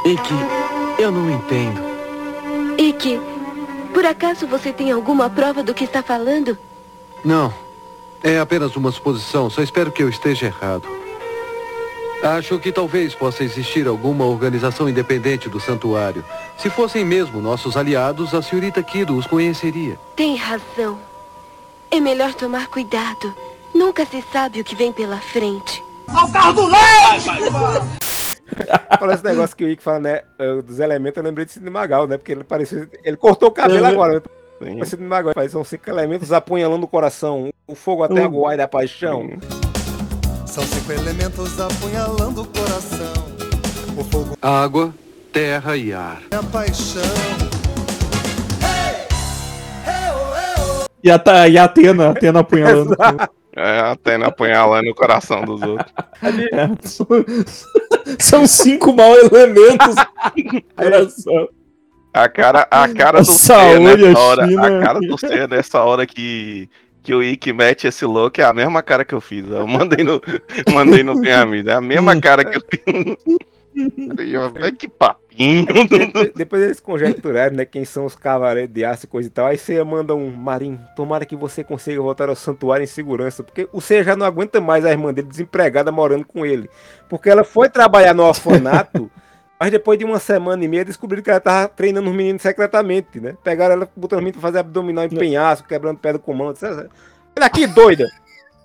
[0.05, 1.81] Ikki, eu não entendo.
[2.77, 3.19] Ikki,
[3.93, 6.57] por acaso você tem alguma prova do que está falando?
[7.25, 7.53] Não.
[8.23, 11.02] É apenas uma suposição, só espero que eu esteja errado.
[12.23, 16.23] Acho que talvez possa existir alguma organização independente do santuário.
[16.57, 19.97] Se fossem mesmo nossos aliados, a senhorita Kido os conheceria.
[20.15, 20.97] Tem razão.
[21.91, 23.35] É melhor tomar cuidado.
[23.75, 25.83] Nunca se sabe o que vem pela frente.
[26.07, 27.29] Ao carro do leite!
[28.97, 30.21] Falando esse negócio que o Ick fala, né?
[30.39, 32.17] eh, Dos elementos, eu lembrei de Sidney Magal, né?
[32.17, 32.89] Porque ele parecia.
[33.03, 34.23] Ele cortou o cabelo agora.
[34.61, 34.73] Né?
[34.75, 34.85] Sim.
[34.85, 35.33] Sidney Magal.
[35.49, 37.49] São cinco elementos apunhalando o coração.
[37.67, 39.29] O fogo até a guai da paixão.
[40.53, 43.13] São cinco elementos apunhalando o coração.
[43.97, 44.93] O fogo Água,
[45.31, 46.21] terra e ar.
[46.29, 47.01] é a paixão.
[51.03, 52.95] E a, e a Atena, a Atena apunhalando.
[53.55, 55.93] É, até na apunhalando o coração dos outros.
[56.23, 57.07] É, são-
[58.17, 59.93] São cinco mau elementos.
[60.75, 61.47] Coração.
[62.11, 64.65] A cara, a cara do C Saúde, nessa a hora, China.
[64.79, 66.67] a cara do C nessa hora que,
[67.03, 69.45] que o Ikki mete esse look é a mesma cara que eu fiz.
[69.47, 70.21] Eu mandei no,
[70.73, 71.73] mandei no minha amiga.
[71.73, 73.17] É a mesma cara que eu fiz.
[74.77, 75.65] Que papinho.
[75.89, 79.47] Depois, depois eles conjecturaram, né, quem são os cavaleiros de aço e coisa e tal.
[79.47, 83.67] Aí você manda um Marim, tomara que você consiga voltar ao santuário em segurança, porque
[83.73, 86.69] o Seiya já não aguenta mais a irmã dele desempregada morando com ele.
[87.09, 89.11] Porque ela foi trabalhar no orfanato,
[89.63, 93.17] mas depois de uma semana e meia descobriram que ela tava treinando os meninos secretamente,
[93.21, 93.33] né?
[93.45, 96.53] Pegaram ela, botando os meninos pra fazer abdominal em penhasco, quebrando pedra com mão.
[96.61, 96.89] Olha
[97.45, 98.05] aqui, doida!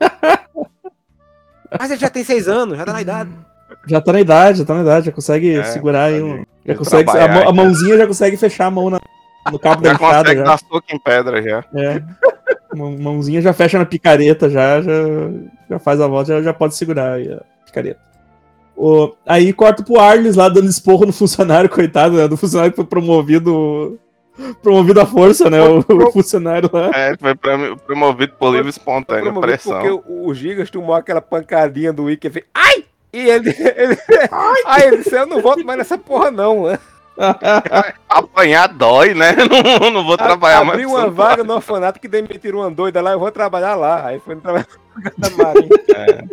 [1.79, 3.31] Mas ele já tem seis anos, já tá na idade.
[3.87, 6.21] Já tá na idade, já tá na idade, já consegue É, segurar aí.
[6.21, 7.53] Um, já consegue, a, mão- a já.
[7.53, 8.99] mãozinha já consegue fechar a mão na-
[9.53, 10.19] no cabo da Já enxada.
[10.25, 10.45] consegue Já.
[10.47, 11.65] dar soco em pedra já.
[11.77, 12.03] É.
[12.75, 14.91] Mão- Mãozinha já fecha na picareta, já, já,
[15.71, 18.01] já faz a volta, já, já pode segurar aí a picareta.
[18.81, 22.29] O- aí corta pro Arles lá dando esporro no funcionário, coitado, né?
[22.29, 23.99] Do funcionário que foi promovido.
[24.63, 25.61] Promovido à força, né?
[25.61, 26.91] O, o funcionário lá.
[26.95, 29.81] É, foi prom- promovido por livre espontânea pressão.
[29.81, 32.45] Porque o, o Gigas tomou aquela pancadinha do Wiki e fez.
[32.55, 32.85] Ai!
[33.13, 33.51] E ele.
[33.77, 33.99] ele
[34.65, 36.67] Ai, ele disse, eu não volto mais nessa porra, não.
[36.69, 36.79] né?
[38.09, 39.35] Apanhar dói, né?
[39.81, 40.75] Não, não vou trabalhar mais.
[40.79, 41.15] Abri uma santuário.
[41.15, 44.07] vaga no orfanato que demitiram uma doida lá, eu vou trabalhar lá.
[44.07, 44.69] Aí foi trabalhar
[45.19, 46.31] na Marinha.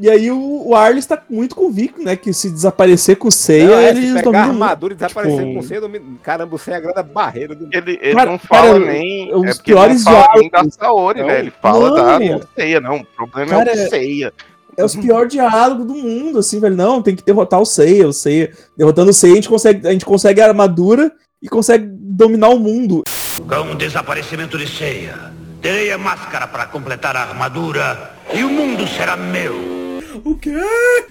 [0.00, 2.16] E aí o, o Arles tá muito convicto, né?
[2.16, 4.50] Que se desaparecer com o Seiya, Não, é, eles se pegar a dominam.
[4.50, 7.68] armadura e desaparecer tipo, com você, domina- caramba, você é a grande barreira do.
[7.70, 9.34] Ele, ele Cara- não fala cara, nem.
[9.34, 10.74] os é piores ele não fala nem da diálogos.
[10.74, 11.38] Saori, Não, né?
[11.40, 12.42] Ele fala da não.
[12.56, 12.96] Seiya, não.
[12.96, 14.32] O problema Cara, é o Seiya.
[14.76, 16.74] É os piores diálogos do mundo, assim, velho.
[16.76, 18.52] Não, tem que derrotar o Seiya, o Seiya.
[18.78, 22.58] Derrotando o Seiya, a gente consegue, a gente consegue a armadura e consegue dominar o
[22.58, 23.02] mundo.
[23.46, 28.86] Com o desaparecimento de Seiya, terei a máscara para completar a armadura e o mundo
[28.86, 29.79] será meu.
[30.24, 30.54] O quê?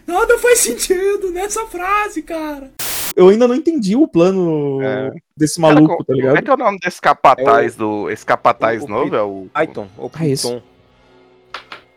[0.08, 2.72] Nada faz sentido nessa frase, cara.
[3.16, 4.80] Eu ainda não entendi o plano
[5.36, 6.44] desse maluco, Cara, tá Como é ligado?
[6.44, 8.10] que é o nome desse capataz do.
[8.10, 9.16] Esse capataz novo?
[9.16, 9.48] É o.
[9.54, 9.88] Python.
[9.98, 10.48] Ou Ah, esse.
[10.48, 10.62] Python.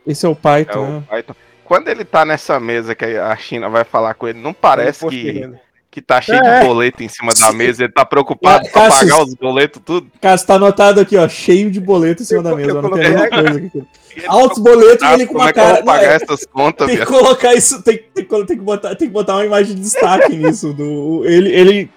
[0.07, 0.81] Esse é o É Python.
[0.85, 1.05] o né?
[1.09, 1.35] Python.
[1.65, 5.49] Quando ele tá nessa mesa que a China vai falar com ele, não parece que.
[5.93, 6.61] Que tá cheio É.
[6.61, 9.11] de boleto em cima da mesa, ele tá preocupado Ah, pra Cassius.
[9.13, 10.07] pagar os boletos, tudo.
[10.23, 12.71] Cara, tá anotado aqui, ó, cheio de boleto em cima da mesa.
[12.71, 13.83] eu Não tem nenhuma coisa aqui.
[14.27, 15.85] Altos boletos e ele com Como uma é que eu vou cara.
[15.85, 18.95] Não, pagar é- essas contas, tem que colocar isso, tem, tem, que- tem que botar,
[18.95, 20.73] tem que botar uma imagem de destaque nisso.
[20.73, 21.91] Do, ele, ele,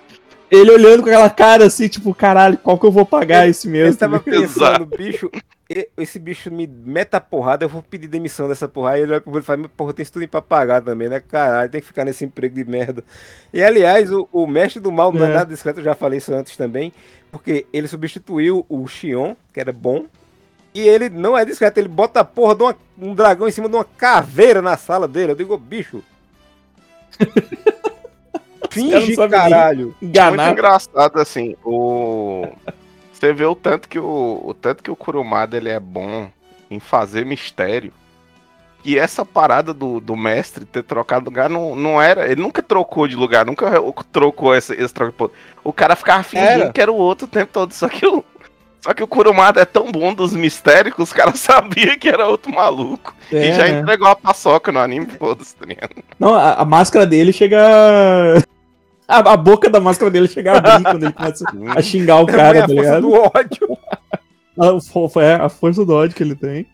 [0.51, 3.87] ele olhando com aquela cara assim, tipo, caralho, qual que eu vou pagar esse mês?
[3.87, 5.31] Ele tava tá pensando, bicho,
[5.97, 8.91] esse bicho me meta porrada, eu vou pedir demissão dessa porra.
[8.91, 11.09] Aí ele olha pro outro e fala, "Mas, porra, tem isso tudo pra pagar também,
[11.09, 11.19] né?
[11.19, 13.03] Caralho, tem que ficar nesse emprego de merda.
[13.53, 16.33] E aliás, o, o mestre do mal não é nada discreto, eu já falei isso
[16.33, 16.93] antes também,
[17.31, 20.05] porque ele substituiu o Xion, que era bom,
[20.73, 23.67] e ele não é discreto, ele bota a porra de uma- um dragão em cima
[23.69, 25.31] de uma caveira na sala dele.
[25.31, 26.03] Eu digo, bicho.
[28.69, 29.95] Finge, caralho.
[30.43, 32.45] Muito engraçado, assim, o...
[33.25, 36.29] Você vê o tanto que o, o tanto que o Kurumada ele é bom
[36.69, 37.91] em fazer mistério.
[38.83, 42.31] E essa parada do, do mestre ter trocado lugar não, não era.
[42.31, 45.31] Ele nunca trocou de lugar, nunca trocou esse, esse troco.
[45.63, 46.71] O cara ficava fingindo Era.
[46.71, 47.73] que era o outro o tempo todo.
[47.73, 48.23] Só que o,
[48.79, 52.27] só que o Kurumada é tão bom dos mistérios que os caras sabiam que era
[52.27, 53.15] outro maluco.
[53.31, 53.79] É, e já né?
[53.79, 55.65] entregou a paçoca no anime, foda-se, tá?
[56.19, 57.57] Não, a, a máscara dele chega.
[59.07, 62.25] A, a boca da máscara dele chega a abrir quando ele começa a xingar o
[62.25, 63.01] cara, tá a força ligado?
[63.01, 63.77] do ódio.
[64.57, 66.65] A, é, a força do ódio que ele tem.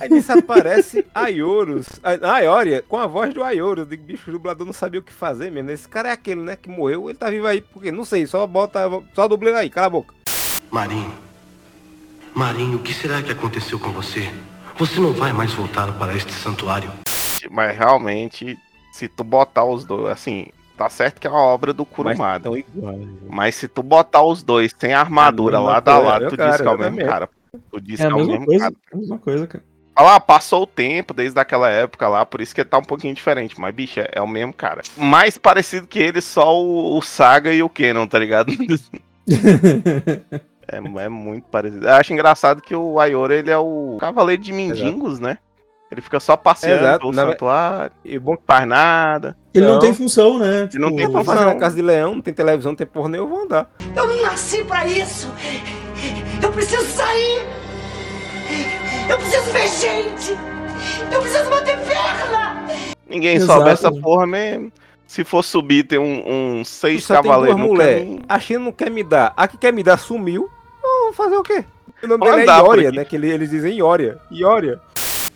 [0.00, 3.88] Aí nisso aparece Ayorus, a Aioria, com a voz do Ayorus.
[3.88, 5.70] Digo, bicho, o dublador não sabia o que fazer mesmo.
[5.70, 8.46] Esse cara é aquele, né, que morreu, ele tá vivo aí, porque não sei, só
[8.46, 8.80] bota,
[9.14, 10.14] só dublê aí, cala a boca.
[10.70, 11.12] Marinho,
[12.34, 14.28] Marinho, o que será que aconteceu com você?
[14.76, 16.90] Você não vai mais voltar para este santuário.
[17.50, 18.58] Mas realmente,
[18.92, 22.50] se tu botar os dois, assim, tá certo que é uma obra do Kurumada.
[23.28, 26.50] Mas, se tu botar os dois sem armadura É lado a lado, é tu cara,
[26.50, 27.28] diz que é o mesmo cara.
[27.70, 28.74] Tu diz É que é o mesmo coisa, cara.
[28.92, 29.64] a mesma coisa, cara.
[29.96, 32.84] Fala, ah, passou o tempo desde aquela época lá, por isso que ele tá um
[32.84, 33.60] pouquinho diferente.
[33.60, 34.82] Mas, bicho, é, é o mesmo cara.
[34.96, 38.52] Mais parecido que ele, só o, o Saga e o Kenon, tá ligado?
[40.66, 41.86] é, é muito parecido.
[41.86, 45.38] Eu acho engraçado que o Ayora, ele é o cavaleiro de mendigos, né?
[45.94, 49.36] Ele fica só passeando Exato, pelo na santuário, E bom faz nada.
[49.54, 50.68] Ele não, tem função, né?
[50.72, 51.34] Ele não tem Vamos função.
[51.34, 53.70] fazer na casa de leão, não tem televisão, não tem porra nenhuma, eu vou andar.
[53.94, 55.30] Eu não nasci pra isso!
[56.42, 57.46] Eu preciso sair!
[59.08, 60.38] Eu preciso ver gente!
[61.12, 62.64] Eu preciso bater perna!
[63.08, 63.58] Ninguém Exato.
[63.60, 64.72] sobe essa porra mesmo.
[65.06, 67.98] Se for subir, tem um, um seis Só tem duas cavaleiros no mulher.
[68.00, 68.22] caminho.
[68.28, 69.32] A China não quer me dar.
[69.36, 70.48] A que quer me dar sumiu.
[70.82, 71.64] Eu vou fazer o quê?
[72.02, 73.04] O nome dele é Ioria, né?
[73.04, 74.18] Que ele- eles dizem Ioria.
[74.32, 74.80] Ioria.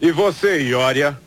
[0.00, 1.18] E você, Ioria?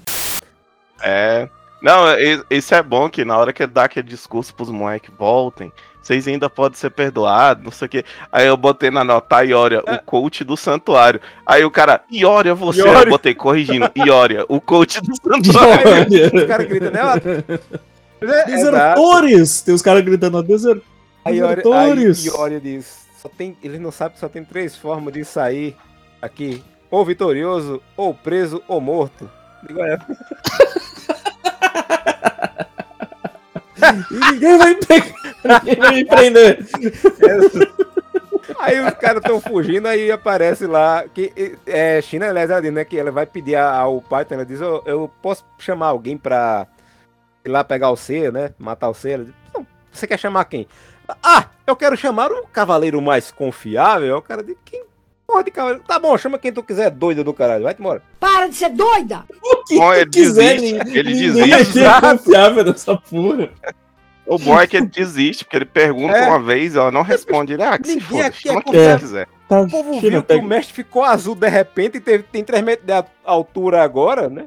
[1.02, 1.50] É.
[1.82, 2.06] Não,
[2.50, 6.50] isso é bom que na hora que dá aquele discurso pros moleques, voltem, vocês ainda
[6.50, 8.06] podem ser perdoados, não sei o quê.
[8.32, 11.20] Aí eu botei na nota Ioria, o coach do santuário.
[11.46, 13.04] Aí o cara, Ioria você, Ioria.
[13.04, 16.08] eu botei corrigindo, Ioria, o coach do santuário.
[16.34, 17.00] Os caras gritam, né?
[17.04, 19.62] ó, É, Desertores!
[19.62, 20.82] Tem os caras gritando, ó, desert...
[21.26, 22.26] Aí Iori, aí desertores!
[22.26, 25.76] Iori diz, só tem, ele não sabe que só tem três formas de sair
[26.22, 26.64] aqui.
[26.92, 29.30] Ou vitorioso, ou preso, ou morto.
[29.66, 29.98] Digo, é.
[34.12, 36.60] E ninguém vai me pegar, ninguém vai me prender.
[38.60, 42.86] Aí os caras estão fugindo, aí aparece lá, que é China, aliás, ela diz, né,
[42.86, 46.68] que ela vai pedir ao pai, ela diz, eu, eu posso chamar alguém pra
[47.44, 49.12] ir lá pegar o C, né, matar o C?
[49.12, 50.68] Ela diz, "Não, você quer chamar quem?
[51.24, 54.18] Ah, eu quero chamar o cavaleiro mais confiável.
[54.18, 54.84] O cara diz, quem
[55.32, 55.84] porra de cavaleiro?
[55.88, 58.02] Tá bom, chama quem tu quiser, doida do caralho, vai-te embora.
[58.20, 59.24] Para de ser doida!
[59.42, 61.80] O que Bom, ele quiser, desiste, ele desiste.
[61.84, 63.50] é confiável nessa porra.
[64.26, 66.28] O bom é que ele desiste, porque ele pergunta É.
[66.28, 67.54] uma vez, ela não responde.
[67.54, 68.98] Ele, ah, que se Ninguém foda, aqui é chama quem confiável.
[69.00, 69.28] você quiser.
[69.50, 72.24] Tá, O povo China, viu que pega- o mestre ficou azul de repente e teve,
[72.24, 74.46] tem 3 metros de altura agora, né?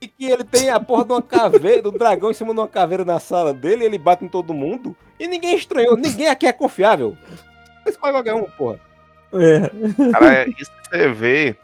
[0.00, 2.68] E que ele tem a porra de uma caveira, do dragão em cima de uma
[2.68, 4.94] caveira na sala dele, e ele bate em todo mundo.
[5.18, 7.16] E ninguém estranhou, ninguém aqui é confiável.
[7.84, 8.78] Isso pode qualquer um, porra.
[9.32, 10.10] É.
[10.12, 11.56] Cara, é isso que você vê.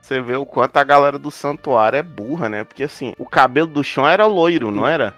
[0.00, 2.64] Você vê o quanto a galera do santuário é burra, né?
[2.64, 5.14] Porque assim, o cabelo do chão era loiro, não era?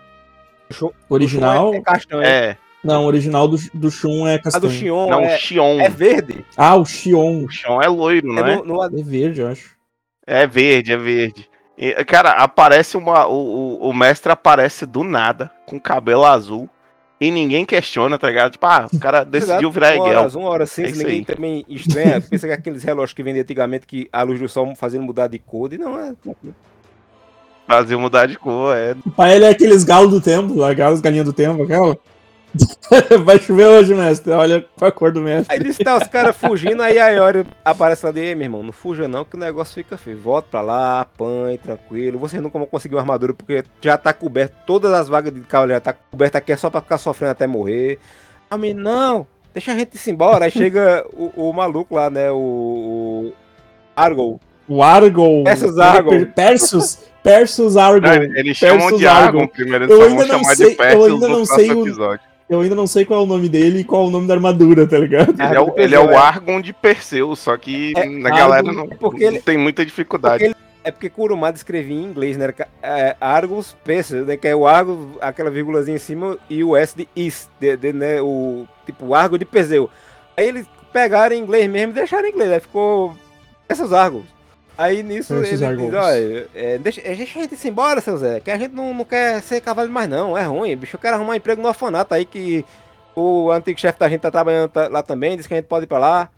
[1.08, 1.74] Original?
[1.74, 2.22] É castanho.
[2.22, 2.56] É.
[2.82, 4.66] Não, o original do, do Shun é A castanho.
[4.66, 5.80] do Xion Não, é, o Xion.
[5.80, 6.44] é verde.
[6.56, 7.44] Ah, o Xion.
[7.44, 8.56] O chão é loiro, não É é?
[8.56, 9.70] no- no- É verde, eu acho.
[10.26, 11.48] É verde, é verde.
[11.78, 13.26] E, cara, aparece uma.
[13.26, 16.68] O, o, o mestre aparece do nada, com cabelo azul.
[17.22, 18.50] E ninguém questiona, tá ligado?
[18.52, 20.24] Tipo, ah, o cara decidiu virar uma hora Egel.
[20.24, 21.24] azul, uma hora É cinza, isso ninguém aí.
[21.24, 22.20] também estranha.
[22.28, 25.38] Pensa que aqueles relógios que vendia antigamente que a luz do sol fazendo mudar de
[25.38, 25.72] cor.
[25.72, 26.12] E não é.
[27.68, 28.96] Brasil mudar de cor, é.
[29.16, 31.96] Pai ele é aqueles galos do tempo, aquelas galinhas do tempo, aquela.
[33.24, 34.32] Vai chover hoje, mestre.
[34.32, 35.54] Olha a cor do mestre.
[35.54, 38.62] Aí disse, tá os caras fugindo, aí a Iori aparece lá de, "Ei, meu irmão,
[38.62, 40.18] não fuja não, que o negócio fica feio.
[40.18, 42.18] Volta pra lá, apanhe, tranquilo.
[42.18, 45.76] Vocês nunca vão conseguir uma armadura, porque já tá coberto, todas as vagas de cavaleiro
[45.76, 47.98] já tá coberta aqui, é só pra ficar sofrendo até morrer.
[48.50, 50.44] A mim, não, deixa a gente ir embora.
[50.44, 52.36] Aí chega o, o maluco lá, né, o...
[52.36, 53.32] o
[53.96, 54.40] Argol.
[54.68, 55.44] O Argon.
[55.44, 56.24] Persus Argon.
[56.26, 56.98] Persus.
[57.22, 58.06] Persus Argon.
[58.06, 61.44] Não, eles chamam Persus de Argon primeiro, eles Eu ainda não sei, eu ainda não
[61.44, 62.31] sei o, episódio.
[62.54, 64.34] Eu ainda não sei qual é o nome dele e qual é o nome da
[64.34, 65.30] armadura, tá ligado?
[65.40, 68.72] Ele é, o, ele é o Argon de Perseu, só que É, a galera Argon,
[68.72, 70.44] não, porque não ele- tem muita dificuldade.
[70.44, 72.52] Porque ele- é porque Kurumada escrevia em inglês, né?
[72.82, 74.36] É, Argus Perseus, né?
[74.36, 77.92] Que é o Argus, aquela vírgulazinha em cima, e o S de Is, de, de,
[77.92, 78.20] né?
[78.20, 79.88] O tipo Argo de Perseu.
[80.36, 83.14] Aí eles pegaram em inglês mesmo e deixaram em inglês, aí ficou
[83.68, 84.24] essas Argos.
[84.76, 88.50] Aí nisso ele diz, olha, é, deixa, deixa a gente ir embora, seu Zé, que
[88.50, 91.36] a gente não, não quer ser cavaleiro mais não, é ruim, bicho, eu quero arrumar
[91.36, 92.64] emprego no orfanato aí que
[93.14, 95.84] o antigo chefe da gente tá trabalhando tá- lá também, disse que a gente pode
[95.84, 96.30] ir pra lá.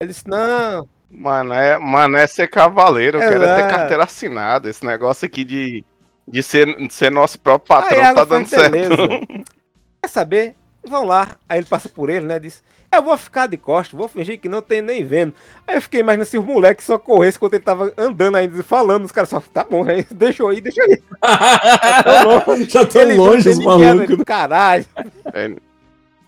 [0.00, 4.70] Ele disse, não, Mano, é, mano, é ser cavaleiro, eu quero é ter carteira assinada.
[4.70, 5.84] Esse negócio aqui de,
[6.26, 8.72] de ser, de ser nosso próprio patrão Aí tá dando certo.
[10.02, 10.56] Quer saber?
[10.86, 11.28] Vão lá.
[11.48, 12.38] Aí ele passa por ele, né?
[12.38, 15.34] Diz: Eu vou ficar de costas, vou fingir que não tem nem vendo.
[15.66, 19.04] Aí eu fiquei imaginando se os moleques só corressem quando ele tava andando ainda, falando.
[19.04, 21.02] Os caras só, tá bom, aí, deixa eu ir, deixa eu ir.
[22.68, 24.08] Já tão Ele longe não os tem ninguém, malucos.
[24.08, 24.86] velho, Caralho.
[25.32, 25.54] É,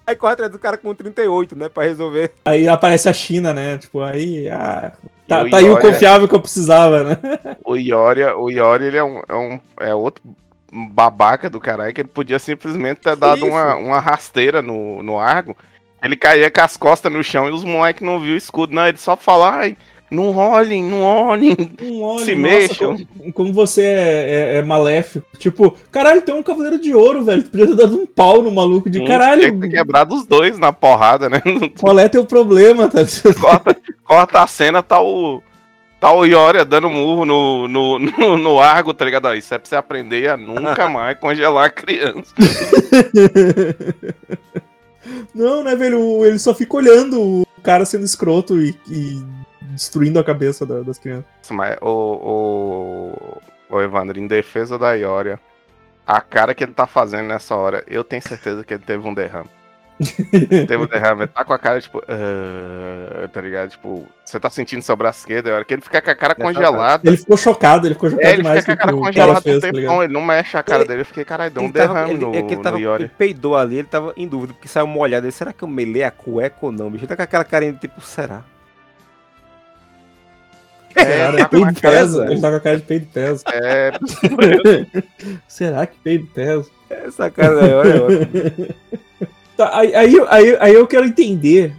[0.07, 1.69] Aí corre atrás do cara com 38, né?
[1.71, 2.33] Pra resolver.
[2.45, 3.79] Aí aparece a China, né?
[3.79, 4.49] Tipo, aí.
[4.51, 4.93] Ah,
[5.27, 7.19] tá, o tá aí o confiável que eu precisava, né?
[7.65, 10.23] o Ioria, o Iori, ele é um, é um é outro
[10.75, 13.47] babaca do caralho que ele podia simplesmente ter dado Isso.
[13.47, 15.57] uma, uma rasteira no, no Argo.
[16.03, 18.75] Ele caía com as costas no chão e os moleques não viu o escudo.
[18.75, 19.77] Não, ele só fala, ai,
[20.11, 21.57] não olhem, não olhem.
[21.83, 22.97] Um olho, Se nossa, mexam.
[23.19, 25.27] Como, como você é, é- é maléfico.
[25.39, 27.43] Tipo, caralho, tem um cavaleiro de ouro, velho.
[27.43, 29.55] Tu podia ter dado um pau no maluco de caralho.
[29.55, 31.41] que ter quebrado os dois na porrada, né?
[31.81, 33.01] Qual é teu problema, tá?
[33.41, 35.43] corta, corta a cena, tá o.
[36.05, 39.25] Tá o Ioria dando murro no, no, no, no Argo, tá ligado?
[39.25, 42.35] Ó, Isso é pra você aprender a nunca mais congelar a criança.
[45.35, 46.23] Não, né, velho?
[46.27, 49.25] Ele só fica olhando o cara sendo escroto e, e
[49.63, 51.25] destruindo a cabeça da- das crianças.
[51.51, 53.09] Mas o,
[53.71, 55.41] o, o Evandro, em defesa da Ioria,
[56.07, 59.15] a cara que ele tá fazendo nessa hora, eu tenho certeza que ele teve um
[59.15, 59.49] derrame.
[59.97, 63.71] Teve um derrame, ele tá com a cara, tipo, "Ah", tá ligado?
[63.71, 66.35] Tipo, você tá sentindo seu braço esquerdo, a hora que ele fica com a cara
[66.35, 67.09] congelada.
[67.09, 69.61] Ele ficou chocado, ele ficou chocado É, ele demais fica com a cara congelada um
[69.61, 71.03] tá ele não mexe a cara dele.
[71.03, 72.95] Eu fiquei, caralho, deu um Ele tava- derrame ele- no, é que ele, tava, no
[72.97, 75.27] ele peidou ali, ele tava em dúvida, porque saiu molhado.
[75.27, 76.91] Ele, será que eu melei a cueca ou não?
[76.91, 78.43] Bicho, ele tá com aquela carinha de tipo, será?
[80.95, 82.27] Cara, tá com peido pesa.
[82.31, 83.43] Ele tá com a cara de peido pesa.
[83.53, 83.93] É.
[85.49, 86.67] Será que peido pesa?
[86.89, 88.29] Essa cara é ótima.
[89.57, 91.75] Tá, aí, aí, aí, aí eu quero entender.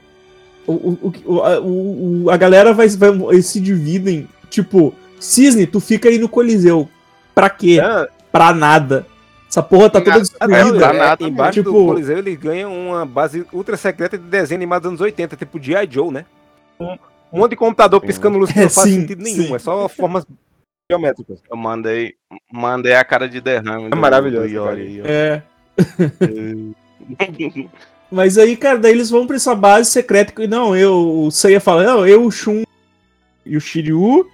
[0.67, 4.27] O, o, o, a, o- a galera vai, vai eles se dividem.
[4.49, 6.87] Tipo, Cisne, tu fica aí no Coliseu.
[7.33, 7.79] Pra quê?
[7.83, 9.05] Ah, Pra nada.
[9.49, 10.93] Essa porra tá toda Ah, destruída.
[10.93, 14.81] não, é, embaixo do tipo, Coliseu ele ganha uma base ultra secreta de desenho animado
[14.83, 15.87] dos anos 80, tipo G.I.
[15.89, 16.25] Joe, né?
[16.79, 16.97] Um
[17.33, 19.55] um monte de computador piscando luz que não É, faz sim, sentido nenhum, sim.
[19.55, 20.25] é só formas
[20.89, 21.39] geométricas.
[21.49, 22.13] Eu mandei,
[22.51, 23.89] mandei a cara de derrame.
[23.91, 24.75] É maravilhoso, cara.
[24.75, 25.05] aí, ó.
[25.05, 25.43] É.
[28.11, 30.41] Mas aí, cara, daí eles vão pra essa base secreta.
[30.43, 32.63] e Não, eu, o Seiya fala, não, eu, o Shun
[33.45, 34.27] e o Shiryu.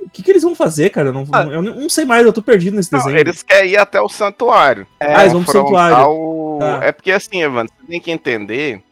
[0.00, 1.08] O que, que eles vão fazer, cara?
[1.08, 3.18] Eu não, eu não- sei mais, eu tô perdido nesse Não, desenho.
[3.18, 4.86] eles querem ir até o santuário.
[5.00, 5.96] Ah, eles vão pro santuário.
[6.10, 6.80] o- Tá.
[6.84, 8.82] É porque assim, Evandro, você tem que entender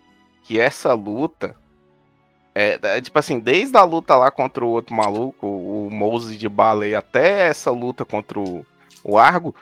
[0.45, 1.55] que essa luta.
[2.55, 6.49] É, é, tipo assim, desde a luta lá contra o outro maluco, o Moses de
[6.49, 8.65] baleia, até essa luta contra o,
[9.05, 9.55] o Argo,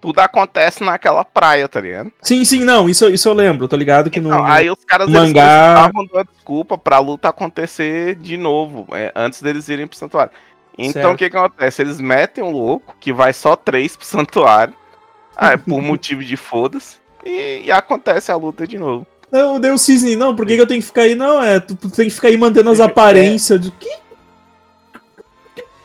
[0.00, 2.12] tudo acontece naquela praia, tá ligado?
[2.22, 5.08] Sim, sim, não, isso, isso eu lembro, tô ligado que no, Não, aí os caras
[5.08, 5.90] no mangá.
[5.90, 10.32] de uma desculpa pra luta acontecer de novo, é, antes deles irem pro santuário.
[10.76, 11.82] Então o que, que acontece?
[11.82, 14.74] Eles metem um louco que vai só três pro santuário,
[15.36, 19.06] ah, por motivo de foda-se, e, e acontece a luta de novo.
[19.30, 21.14] Não, deu o cisne, não, por que, que eu tenho que ficar aí?
[21.14, 23.60] Não, é, tu, tu tem que ficar aí mantendo as aparências.
[23.60, 23.70] De...
[23.72, 24.07] Que...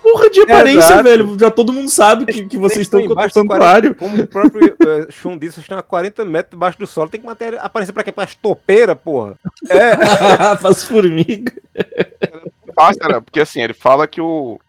[0.04, 1.04] porra de aparência, Exato.
[1.04, 1.40] velho?
[1.40, 3.96] Já todo mundo sabe que, que vocês estão contra o embaixo de 40 santuário.
[3.96, 4.76] Como o próprio
[5.10, 7.10] Shun disse, vocês estão a 40 metros debaixo do solo.
[7.10, 8.12] Tem que manter aparecer pra quê?
[8.12, 9.36] Pra topeira, porra.
[9.70, 10.58] É.
[10.58, 11.54] Faz formiga.
[11.74, 13.22] Né?
[13.24, 14.60] Porque assim, ele fala que o.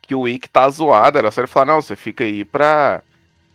[0.00, 1.18] Que o Ikki tá zoado.
[1.18, 3.02] Era só ele falar, não, você fica aí pra.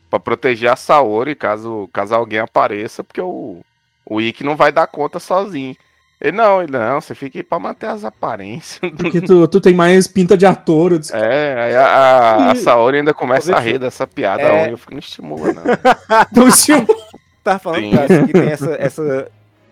[0.10, 3.62] pra proteger a Saori caso, caso alguém apareça, porque o.
[4.06, 5.76] O Ikki não vai dar conta sozinho.
[6.24, 8.80] Ele não, ele não, você fica aí pra manter as aparências.
[8.96, 10.94] Porque tu, tu tem mais pinta de ator.
[10.94, 14.68] Eu disse, É, aí a, a, a Saori ainda começa a rir dessa piada, É.
[14.70, 14.72] é...
[14.72, 15.64] eu fico, não estimula, não.
[16.44, 16.88] Não estimula.
[17.44, 19.32] Tava falando, cara, que tem essa, essa,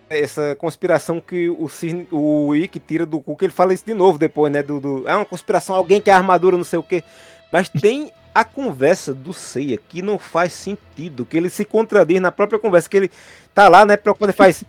[0.09, 3.93] essa conspiração que o, Cisne- o Ikki tira do cu, que ele fala isso de
[3.93, 4.61] novo depois, né?
[4.61, 7.01] Do, do, é uma conspiração, alguém quer armadura, não sei o quê.
[7.49, 12.29] Mas tem a conversa do Seiya que não faz sentido, que ele se contradiz na
[12.31, 13.11] própria conversa, que ele
[13.53, 14.65] tá lá, né, preocupado e faz.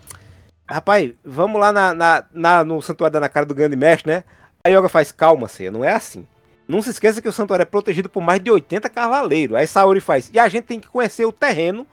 [0.72, 4.24] Rapaz, vamos lá na, na, na- no santuário da na cara do grande mestre, né?
[4.64, 6.26] Aí Yoga faz, calma, Seiya, não é assim.
[6.66, 9.56] Não se esqueça que o santuário é protegido por mais de 80 cavaleiros.
[9.56, 11.86] Aí Saori faz, e a gente tem que conhecer o terreno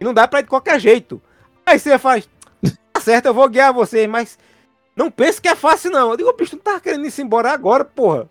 [0.00, 1.22] e não dá pra ir de qualquer jeito.
[1.64, 2.28] Aí você faz,
[2.92, 4.38] tá certo, eu vou guiar vocês, mas
[4.94, 6.10] não pense que é fácil não.
[6.10, 8.28] Eu digo, bicho, não tá querendo ir embora agora, porra.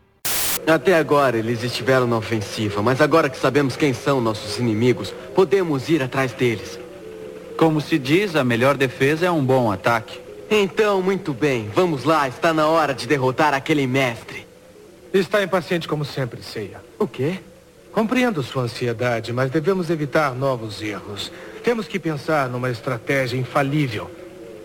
[0.68, 5.90] Até agora eles estiveram na ofensiva, mas agora que sabemos quem são nossos inimigos, podemos
[5.90, 6.80] ir atrás deles.
[7.58, 10.20] Como se diz, a melhor defesa é um bom ataque.
[10.50, 14.46] Então, muito bem, vamos lá, está na hora de derrotar aquele mestre.
[15.14, 16.82] Está impaciente como sempre, Seiya.
[17.00, 17.40] O quê?
[17.92, 21.32] Compreendo sua ansiedade, mas devemos evitar novos erros.
[21.64, 24.12] Temos que pensar numa estratégia infalível.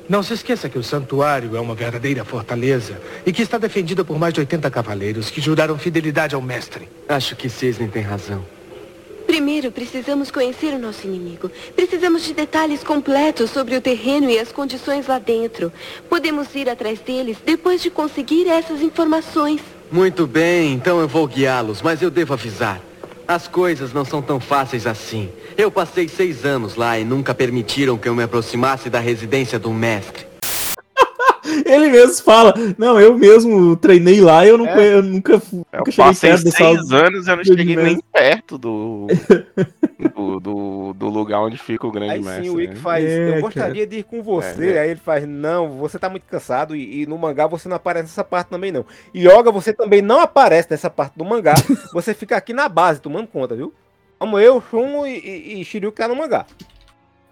[0.09, 4.19] Não se esqueça que o santuário é uma verdadeira fortaleza e que está defendida por
[4.19, 6.89] mais de 80 cavaleiros que juraram fidelidade ao mestre.
[7.09, 8.45] Acho que Cisne tem razão.
[9.31, 11.49] Primeiro, precisamos conhecer o nosso inimigo.
[11.77, 15.73] Precisamos de detalhes completos sobre o terreno e as condições lá dentro.
[16.09, 19.61] Podemos ir atrás deles depois de conseguir essas informações.
[19.89, 22.81] Muito bem, então eu vou guiá-los, mas eu devo avisar.
[23.29, 25.31] As coisas não são tão fáceis assim.
[25.57, 29.71] Eu passei seis anos lá e nunca permitiram que eu me aproximasse da residência do
[29.71, 30.30] mestre.
[31.67, 34.95] Ele mesmo fala, não, eu mesmo treinei lá e eu, não É.
[34.95, 38.01] eu nunca, Eu nunca cheguei passei perto dessa seis anos e eu não cheguei nem
[38.13, 39.07] perto do,
[40.15, 42.45] do, do, do lugar onde fica o grande Aí mestre.
[42.45, 42.81] sim o Ikki né?
[42.81, 44.73] faz, É, eu gostaria de ir com você.
[44.73, 47.77] É, Aí ele faz, não, você tá muito cansado e, e no mangá você não
[47.77, 48.85] aparece nessa parte também não.
[49.15, 51.55] Yoga, você também não aparece nessa parte do mangá.
[51.93, 53.73] você fica aqui na base, tomando conta, viu?
[54.19, 56.45] Vamos eu, Shun e, e, e Shiryu que tá no mangá.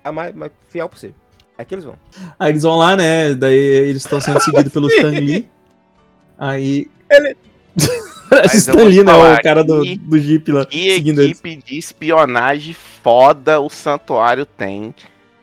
[0.02, 1.12] É mais, mais fiel pra você.
[1.58, 1.96] É que eles vão.
[2.38, 3.34] Aí eles vão lá, né?
[3.34, 5.48] Daí eles estão sendo seguidos pelo Stan Lee.
[6.38, 6.86] Aí.
[7.10, 7.36] Ele.
[8.54, 9.12] Stan Lee, né?
[9.12, 10.64] O cara do, que- do Jeep lá.
[10.64, 11.38] Que seguindo eles.
[11.40, 14.94] equipe de espionagem foda o santuário tem.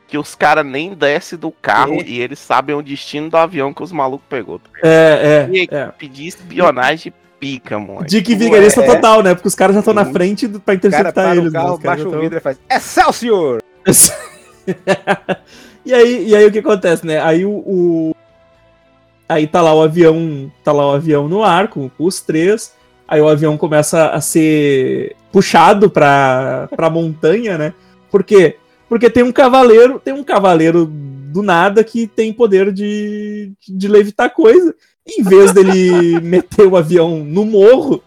[0.07, 2.03] Que os caras nem descem do carro É.
[2.05, 4.61] e eles sabem o destino do avião que os malucos pegou.
[4.83, 5.83] É, Que é, é.
[5.87, 8.05] equipe de espionagem pica, mano.
[8.05, 8.85] Dick Vigarista é.
[8.85, 9.33] total, né?
[9.35, 11.51] Porque os caras já estão na frente do- pra O cara interceptar para eles.
[11.51, 11.59] né?
[11.59, 13.61] carro, Os caras baixa o tão- vidro e faz, Excelsior!
[15.85, 17.19] e, aí, e aí o que acontece, né?
[17.21, 18.15] Aí o, o-
[19.27, 20.51] Aí tá lá o avião.
[20.63, 22.73] Tá lá o avião no ar com os três.
[23.07, 27.73] Aí o avião começa a ser puxado pra, pra montanha, né?
[28.11, 28.57] Por quê?
[28.87, 34.29] Porque tem um cavaleiro, tem um cavaleiro do nada que tem poder de, de levitar
[34.29, 34.73] coisa.
[35.07, 38.01] Em vez dele meter o avião no morro,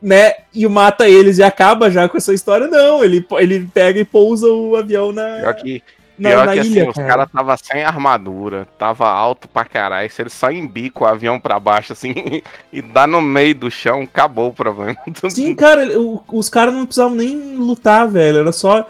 [0.00, 0.34] né?
[0.54, 3.02] E mata eles e acaba já com essa história, não.
[3.02, 5.38] Ele, ele pega e pousa o avião na.
[5.40, 5.82] Pior que,
[6.18, 7.08] na, Pior na que assim, ilha, os cara.
[7.08, 10.10] caras tava sem armadura, tava alto pra caralho.
[10.10, 12.14] Se ele só embica o avião pra baixo, assim,
[12.72, 14.96] e dá no meio do chão, acabou o problema.
[15.28, 18.38] Sim, cara, o- os caras não precisavam nem lutar, velho.
[18.38, 18.86] Era só.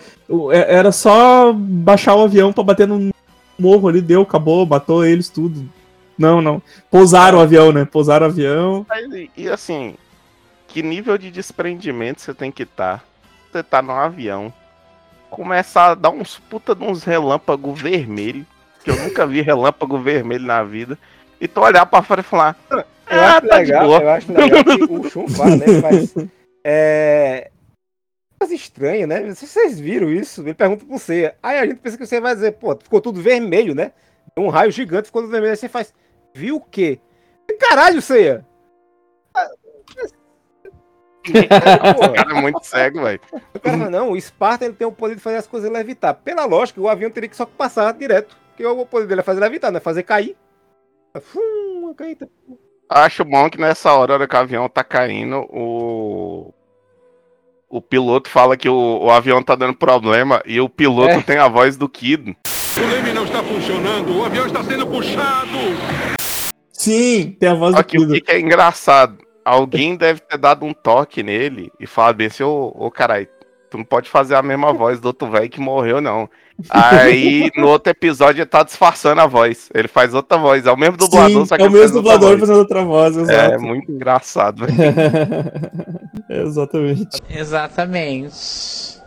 [0.53, 3.11] é- Era só baixar o avião pra bater no
[3.59, 5.69] morro ali, deu, acabou, matou eles tudo.
[6.19, 6.61] Não, não.
[6.91, 7.85] Pousaram o avião, né?
[7.85, 8.87] Pousaram o avião.
[9.37, 9.95] E assim,
[10.69, 13.03] que nível de desprendimento você tem que estar?
[13.51, 14.53] Você tá num avião,
[15.35, 18.47] começa a dar uns puta de uns relâmpagos vermelhos,
[18.83, 20.99] que eu nunca vi relâmpago vermelho na vida,
[21.41, 22.57] e tu olhar pra fora e falar.
[22.71, 25.81] Eu Ah, acho tá legal, eu acho legal que o Shun fala, né?
[25.81, 26.15] Faz,
[26.65, 27.51] é.
[28.39, 29.21] Coisa estranha, né?
[29.21, 30.43] Não sei se vocês viram isso.
[30.43, 31.35] Ele pergunta pro você.
[31.43, 33.93] Aí a gente pensa que você vai dizer, pô, ficou tudo vermelho, né?
[34.37, 35.53] Um raio gigante ficou tudo vermelho.
[35.53, 35.95] Aí você faz.
[36.35, 36.99] Viu o quê?
[37.61, 38.45] Caralho, Ceia!
[41.99, 43.21] o cara é muito cego, velho.
[43.55, 46.15] O cara fala, não, o Sparta ele tem o poder de fazer as coisas levitar.
[46.15, 48.37] Pela lógica, o avião teria que só passar direto.
[48.51, 50.37] Porque o poder dele é fazer levitar, não é fazer cair.
[51.21, 52.19] Fum, cair.
[52.89, 56.53] Acho bom que nessa hora, hora que o avião tá caindo, o.
[57.69, 61.23] O piloto fala que o, o avião tá dando problema e o piloto É.
[61.23, 62.37] tem a voz do Kid.
[62.77, 65.49] O leme não está funcionando, o avião está sendo puxado.
[66.73, 68.13] Sim, tem a voz Só do que o Kido.
[68.15, 69.24] que que é engraçado?
[69.45, 73.29] Alguém deve ter dado um toque nele e falado bem assim, ô, ô caralho,
[73.71, 76.29] tu não pode fazer a mesma voz do outro velho que morreu, não.
[76.71, 79.69] Aí no outro episódio ele tá disfarçando a voz.
[79.75, 80.65] Ele faz outra voz.
[80.67, 83.21] É o mesmo dublador, Sim, só que é o mesmo dublador fazendo outra voz, É
[83.23, 83.61] exato.
[83.63, 84.79] muito engraçado, velho.
[86.31, 87.21] Exatamente.
[87.29, 88.35] Exatamente.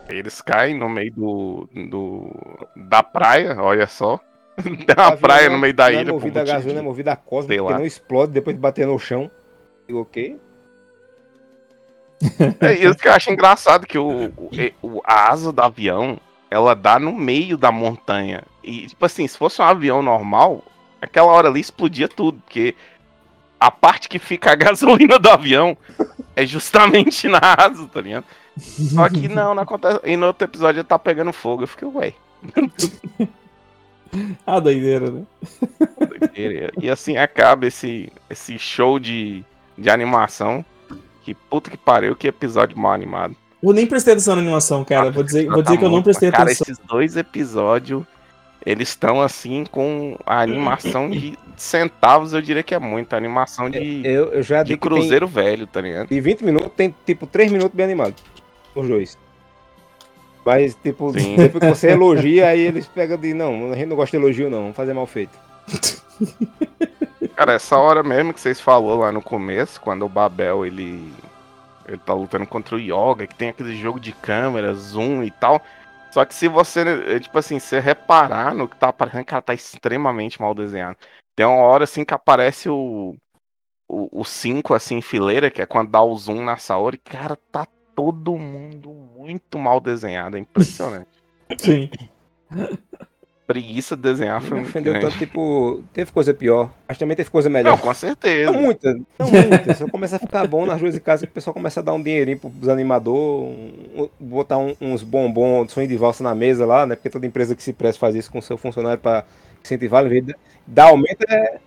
[0.08, 2.30] Eles caem no meio do, do
[2.76, 4.18] da praia, olha só.
[4.62, 6.00] Tem uma praia não- no meio da não ilha.
[6.00, 7.78] É por movido a gasolina, é movido a cosmo, porque lá.
[7.78, 9.30] não explode depois de bater no chão.
[9.88, 10.38] Digo, ok.
[12.60, 14.32] É isso que eu acho engraçado, que o,
[14.82, 16.18] o- a asa do avião,
[16.50, 18.42] ela dá no meio da montanha.
[18.62, 20.64] E, tipo assim, se fosse um avião normal,
[21.00, 22.74] aquela hora ali explodia tudo, porque
[23.58, 25.76] a parte que fica a gasolina do avião
[26.36, 28.24] é justamente na asa, tá ligado?
[28.58, 30.00] Só que não, não acontece.
[30.04, 31.62] E no outro episódio ele tá pegando fogo.
[31.62, 32.12] Eu fiquei, ué.
[34.46, 35.22] Ah, doideira, né?
[36.80, 39.44] E assim acaba esse, esse show de,
[39.78, 40.64] de animação.
[41.22, 43.36] Que puta que pariu, que episódio mal animado.
[43.62, 45.10] Eu nem prestei atenção na animação, cara.
[45.10, 46.64] Vou dizer, vou dizer que eu não muito- prestei cara, atenção.
[46.70, 48.02] esses dois episódios,
[48.64, 53.12] eles estão assim com a animação de centavos, eu diria que é muito.
[53.12, 56.08] A animação de, Eu, eu já de cruzeiro velho, tá ligado?
[56.08, 58.22] De 20 minutos, tem tipo 3 minutos bem animados.
[58.74, 59.18] Os dois.
[60.46, 63.34] Mas, tipo, depois que você elogia, aí eles pegam de.
[63.34, 64.60] Não, a gente não gosta de elogio, não.
[64.62, 65.36] Vamos fazer mal feito.
[67.34, 71.12] Cara, essa hora mesmo que vocês falou lá no começo, quando o Babel ele
[71.86, 75.62] ele tá lutando contra o Yoga, que tem aquele jogo de câmera, zoom e tal.
[76.10, 79.54] Só que se você, eh, tipo assim, você reparar no que tá aparecendo, cara, tá
[79.54, 80.98] extremamente mal desenhado.
[81.34, 83.16] Tem uma hora assim que aparece o
[83.90, 87.66] o 5 assim em fileira, que é quando dá o zoom na Saori, cara, tá
[87.94, 91.08] todo mundo muito mal desenhado, é impressionante.
[91.58, 91.90] Sim.
[93.48, 95.06] Preguiça de desenhar foi muito ofendeu grande.
[95.06, 96.70] tanto, tipo, teve coisa pior.
[96.86, 97.70] Mas também teve coisa melhor.
[97.70, 98.52] Não, com certeza.
[98.52, 99.72] Não muita, não muita.
[99.72, 102.38] A ficar bom nas duas de casa que o pessoal começa a dar um dinheirinho
[102.38, 103.56] pros animadores,
[103.96, 106.94] um- botar um- uns bombons de sonho de valsa na mesa lá, né?
[106.94, 109.24] Porque toda empresa que se presta faz isso com seu funcionário pra
[109.64, 110.34] incentivar, em vez de
[110.66, 111.58] dar aumento é.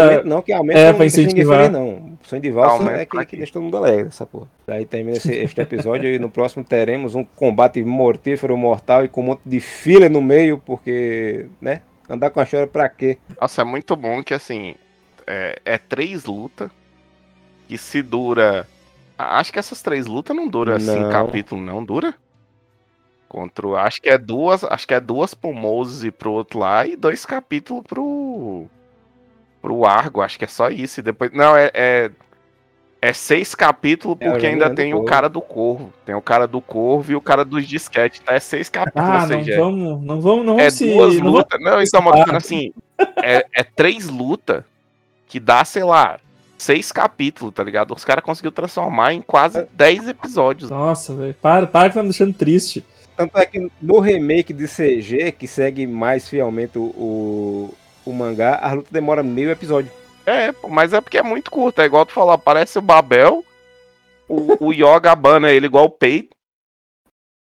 [0.00, 1.58] Aumento não, que aumento é, não pra deixa ninguém incentivar.
[1.58, 2.18] feliz, não.
[2.22, 4.48] Sonho de valsa Aumento é que, que deixa todo mundo alegre, essa porra.
[4.66, 9.20] Daí termina esse, este episódio e no próximo teremos um combate mortífero mortal e com
[9.20, 11.82] um monte de fila no meio, porque, né?
[12.08, 13.18] Andar com a chora pra quê?
[13.40, 14.74] Nossa, é muito bom que assim.
[15.26, 16.70] É, é três lutas.
[17.68, 18.66] Que se dura.
[19.16, 21.10] Acho que essas três lutas não duram cinco Não.
[21.10, 22.12] capítulos, não dura?
[23.28, 24.62] Contra o- Acho que é duas.
[24.64, 28.66] Acho que é duas pro Moses e pro outro lá e dois capítulos pro.
[29.62, 30.20] Pro Argo.
[30.20, 31.00] Acho que é só isso.
[31.00, 31.30] E depois.
[31.32, 31.70] Não, é.
[31.72, 32.10] É,
[33.00, 35.92] é seis capítulos É, porque me ainda tem o cara do Corvo.
[36.06, 38.20] Tem o cara do Corvo e o cara dos disquetes.
[38.20, 38.34] Tá?
[38.34, 39.08] É seis capítulos.
[39.08, 40.92] Ah, não seja, vamos, não vamos, não é vamos se...
[40.92, 41.60] duas não lutas.
[41.60, 42.72] Não, então, eu tô falando assim,
[43.16, 44.62] é, é três lutas
[45.26, 46.20] que dá, sei lá,
[46.56, 47.92] seis capítulos, tá ligado?
[47.92, 49.22] Os caras conseguiram transformar em É.
[49.26, 50.70] quase dez episódios.
[50.70, 51.34] Nossa, velho.
[51.42, 52.84] Para, para que tá me deixando triste.
[53.16, 57.74] Tanto é que no remake de CG, que segue mais fielmente o,
[58.04, 59.90] o, o mangá, a luta demora meio episódio.
[60.26, 61.80] É, mas é porque é muito curto.
[61.80, 63.44] É igual tu falou, aparece o Babel,
[64.28, 66.36] o, o Yoga abana ele igual o peito.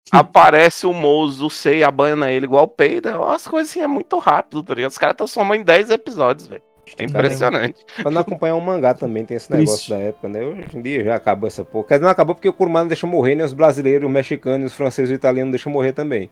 [0.10, 3.10] Aparece o Mozo, o Sei abana ele igual o peito.
[3.26, 4.92] As coisas assim é muito rápido, tá ligado?
[4.92, 6.64] Os caras transformam em 10 episódios, velho.
[6.98, 7.86] É impressionante.
[8.02, 10.42] Pra não acompanhar o mangá também, tem esse negócio da época, né?
[10.46, 11.88] Hoje em dia já acabou essa porra.
[11.88, 14.72] Quer dizer, não acabou porque o Kurumada não deixa morrer, nem os brasileiros, os mexicanos,
[14.72, 16.30] os franceses e os italianos deixam morrer também.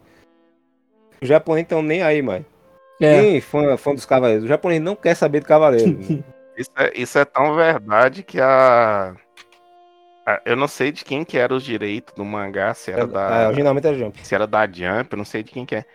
[1.22, 2.45] Os japoneses estão nem aí, mais.
[3.02, 3.22] É.
[3.22, 4.46] Quem fã, fã dos cavaleiros?
[4.46, 5.98] O japonês não quer saber de cavaleiro.
[6.58, 9.14] Isso é, isso é tão verdade que a...
[10.26, 13.06] a- Eu não sei de quem que era os direitos do mangá, se era É,
[13.08, 13.48] da.
[13.48, 14.26] originalmente era Jump.
[14.26, 15.86] Se era da Jump, eu não sei de quem que é.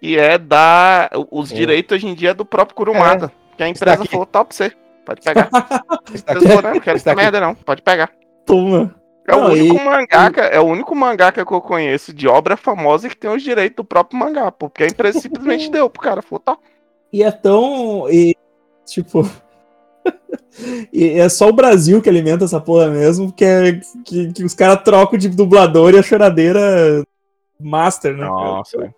[0.00, 1.10] E é da.
[1.30, 1.56] Os Sim.
[1.56, 3.30] direitos hoje em dia é do próprio Kurumada.
[3.56, 4.72] Que a empresa falou, top pra você.
[5.04, 5.50] Pode pegar.
[5.50, 7.54] Daqui- não, quero essa merda não.
[7.54, 8.10] Pode pegar.
[8.46, 8.94] Toma.
[9.26, 12.56] É o Não, único e- mangaka, é o único mangaka que eu conheço de obra
[12.56, 16.22] famosa que tem os direitos do próprio mangá, porque a empresa simplesmente deu pro cara,
[16.22, 16.56] falou, tá.
[17.12, 18.08] E é tão.
[18.10, 18.34] E,
[18.84, 19.28] tipo.
[20.92, 24.54] e é só o Brasil que alimenta essa porra mesmo, que, é, que, que os
[24.54, 27.04] caras trocam de dublador e a choradeira
[27.60, 28.20] master, né?
[28.24, 28.30] cara?
[28.30, 28.94] Nossa.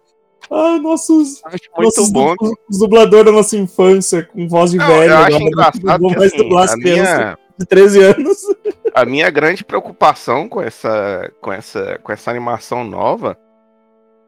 [0.51, 1.43] Ah, nossos.
[1.43, 2.35] muito nossos bom.
[3.25, 5.11] da nossa infância, com voz de Não, velho.
[5.13, 8.03] eu acho agora, engraçado não vão que, mais assim, dublar as a minha- de 13
[8.03, 8.37] anos.
[8.95, 13.37] A minha grande preocupação com essa, com essa, com essa animação nova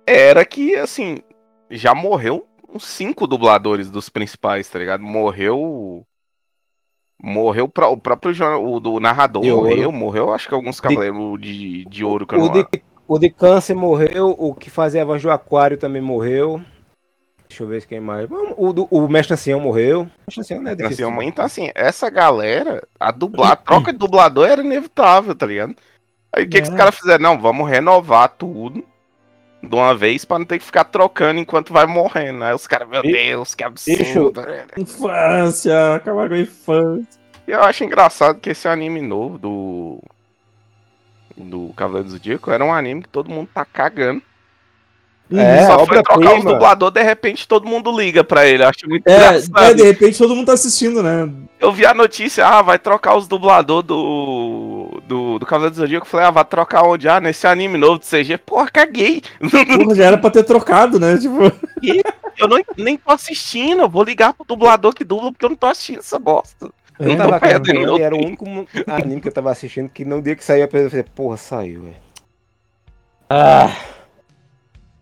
[0.06, 1.18] era que, assim,
[1.70, 5.02] já morreu uns cinco dubladores dos principais, tá ligado?
[5.02, 6.04] Morreu.
[7.22, 9.68] Morreu pra- o próprio jornal- o do narrador De ouro.
[9.70, 12.66] morreu, morreu, acho que alguns cavaleiros de, de ouro que eu O não de,
[13.08, 16.60] o de câncer morreu, o que fazia a voz do aquário também morreu.
[17.48, 18.28] Deixa eu ver se quem mais.
[18.56, 20.00] O, do- o mestre ancião morreu.
[20.02, 21.08] O mestre ancião não é Assim, difícil.
[21.08, 25.74] uma- então, assim, essa galera, a, dubla, a troca de dublador era inevitável, tá ligado?
[26.32, 26.76] Aí o que, que os É.
[26.76, 27.22] caras fizeram?
[27.22, 28.84] Não, vamos renovar tudo
[29.62, 32.42] de uma vez pra não ter que ficar trocando enquanto vai morrendo.
[32.44, 34.42] Aí os caras, meu E- Deus, que Bicho, absurdo.
[34.76, 37.20] Infância, acabar com a infância.
[37.46, 40.02] E eu acho engraçado que esse anime novo do.
[41.36, 44.22] Do Cavaleiro do Zodíaco era um anime que todo mundo tá cagando.
[45.34, 46.52] É, Só foi trocar os obra-prima.
[46.52, 48.62] dubladores, de repente todo mundo liga pra ele.
[48.62, 49.58] Eu acho muito É, engraçado.
[49.64, 51.28] é, de repente todo mundo tá assistindo, né?
[51.58, 56.06] Eu vi a notícia, ah, vai trocar os dubladores do, do, do Cavaleiro do Zodíaco.
[56.06, 57.08] Eu falei, ah, vai trocar onde?
[57.08, 58.38] Ah, nesse anime novo de CG.
[58.38, 59.20] Porra, caguei.
[59.40, 61.18] Porra, já era pra ter trocado, né?
[61.18, 61.38] Tipo.
[61.82, 62.02] E
[62.38, 65.56] eu não, nem tô assistindo, eu vou ligar pro dublador que dubla, porque eu não
[65.56, 66.70] tô assistindo essa bosta.
[67.00, 68.44] Eu não tava perdendo era o único
[68.86, 71.82] anime que eu tava assistindo que no dia que saiu a pessoa falei, porra, saiu,
[71.82, 71.96] velho.
[73.28, 73.70] Ah.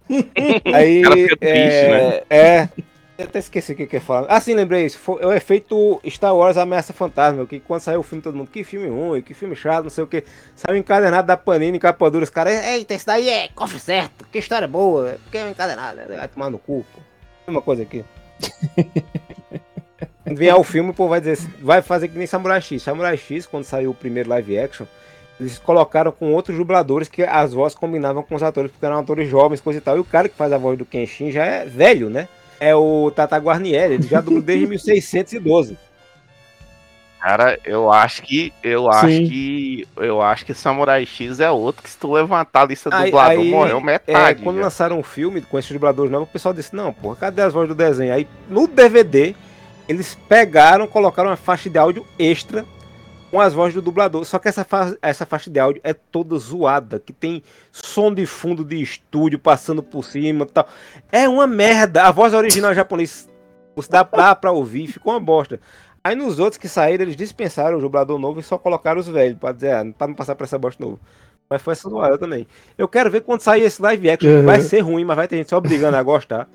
[0.73, 1.01] Aí.
[1.01, 2.23] O cara fica triste, é, né?
[2.31, 2.69] é.
[3.17, 4.27] Eu até esqueci o que que eu ia falar.
[4.29, 4.99] Ah, sim, lembrei isso.
[4.99, 7.47] Foi, é o efeito Star Wars Ameaça Fantasma.
[7.47, 10.03] Que quando saiu o filme, todo mundo, que filme ruim, que filme chato, não sei
[10.03, 10.25] o que.
[10.57, 12.25] Saiu encadernado da Panini, capa dura.
[12.25, 16.17] Os caras, eita, esse daí é cofre certo, que história boa, porque é encadernado, né?
[16.17, 16.85] vai tomar no cu.
[16.93, 17.01] Pô.
[17.47, 18.05] Mesma coisa aqui.
[20.25, 22.83] Quando vier o filme, o povo vai dizer, vai fazer que nem Samurai X.
[22.83, 24.87] Samurai X, quando saiu o primeiro live action,
[25.41, 29.29] eles colocaram com outros dubladores que as vozes combinavam com os atores, porque eram atores
[29.29, 29.97] jovens, coisa e tal.
[29.97, 32.29] E o cara que faz a voz do Kenshin já é velho, né?
[32.61, 35.77] É o Tata Guarnieri, ele já dubla desde 1612.
[37.21, 38.53] Cara, eu acho que.
[38.63, 39.27] Eu acho Sim.
[39.29, 39.89] que.
[39.97, 43.07] Eu acho que Samurai X é outro que se tu levantar a lista do Aí-
[43.07, 44.43] dublador, aí, morreu é, metade.
[44.43, 44.63] quando já.
[44.65, 47.69] lançaram um filme com esses dubladores novos, o pessoal disse, não, porra, cadê as vozes
[47.71, 48.13] do desenho?
[48.13, 49.35] Aí no DVD,
[49.89, 52.63] eles pegaram, colocaram uma faixa de áudio extra
[53.35, 54.25] com as vozes do dublador.
[54.25, 58.27] Só que essa, fa essa faixa de áudio é toda zoada, que tem som de
[58.27, 60.69] fundo de estúdio passando por cima tal.
[61.11, 62.05] É uma merda.
[62.05, 63.29] A voz original japonês
[63.75, 65.61] você dá, dá pra ouvir, ficou uma bosta.
[66.05, 69.37] Aí nos outros que saíram, eles dispensaram o dublador novo e só colocaram os velhos,
[69.37, 71.01] pra dizer, ah, pra não passar pra essa bosta novo.
[71.51, 72.47] Mas foi essa zoada também.
[72.79, 74.31] Eu quero ver quando sair esse live action.
[74.31, 74.45] Uhum.
[74.45, 76.49] Vai ser ruim, mas vai ter gente se obrigando a gostar.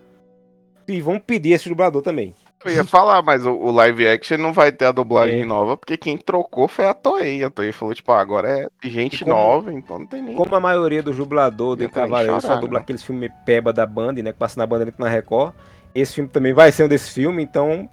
[0.88, 2.34] E vão pedir esse dublador também.
[2.66, 4.94] Eu ia falar, mas o, o live action não vai ter a É.
[4.94, 7.44] dublagem nova, porque quem trocou foi a Toei.
[7.44, 10.36] A Toei falou, tipo, ah, agora é gente como- nova, então não tem nem.
[10.36, 12.84] Como a maioria dos dubladores de Cavaleiro só chorar, dubla né?
[12.84, 14.34] aqueles filmes peba da Band, né?
[14.34, 15.54] Que passa na Band ali na Record.
[15.96, 17.90] Esse filme também vai ser um desse filme, então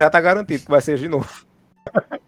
[0.00, 1.28] já tá garantido que vai ser de novo.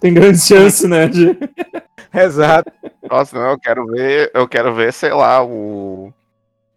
[0.00, 1.06] Tem grande chance, né?
[1.06, 1.38] De...
[2.12, 2.72] Exato.
[3.08, 6.12] Nossa, não, eu quero ver, eu quero ver, sei lá, o.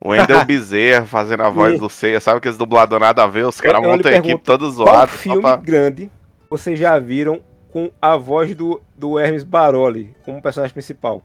[0.03, 3.61] O Wendel Bezerra fazendo a voz do Ceia, sabe aqueles dublador nada a ver, os
[3.61, 6.11] caras montam a equipe pergunto, todo Qual filme pra- grande
[6.49, 7.41] vocês já viram
[7.71, 11.23] com a voz do, do Hermes Baroli como personagem principal?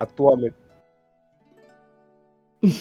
[0.00, 0.54] Atualmente.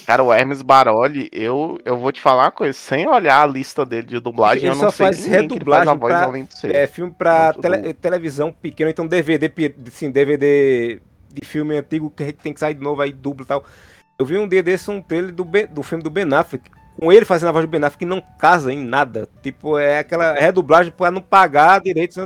[0.08, 3.86] Cara, o Hermes Baroli, eu, eu vou te falar uma coisa, sem olhar a lista
[3.86, 6.14] dele de dublagem, Ele eu não só sei faz que ele faz a redublagem voz
[6.16, 9.52] pra além do é, filme pra tele- televisão pequena, então DVD,
[9.92, 11.00] sim, DVD
[11.32, 13.64] de filme antigo que tem que sair de novo aí dublo e tal.
[14.20, 17.12] Eu vi um dia desse um trailer do, Ben- do filme do Ben Affleck, com
[17.12, 19.30] ele fazendo a voz do Ben Affleck que não casa em nada.
[19.44, 22.18] Tipo, é aquela redublagem pra não pagar direitos.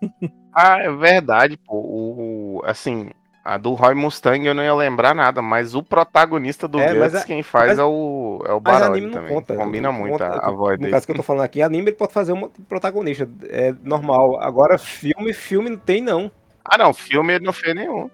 [0.60, 1.76] Ah, é verdade, pô.
[1.76, 3.10] O, assim,
[3.44, 7.14] a do Roy Mustang eu não ia lembrar nada, mas o protagonista do É, Guts,
[7.14, 9.32] a- quem faz mas- é o, é o Baroli também.
[9.34, 9.54] conta.
[9.54, 10.24] Combina muito conta.
[10.26, 10.90] a, a voz No dele.
[10.92, 13.28] caso que eu tô falando aqui, anime ele pode fazer um protagonista.
[13.48, 14.40] É normal.
[14.40, 16.28] Agora, filme, filme não tem, não.
[16.64, 18.10] Ah, não, filme ele não fez nenhum.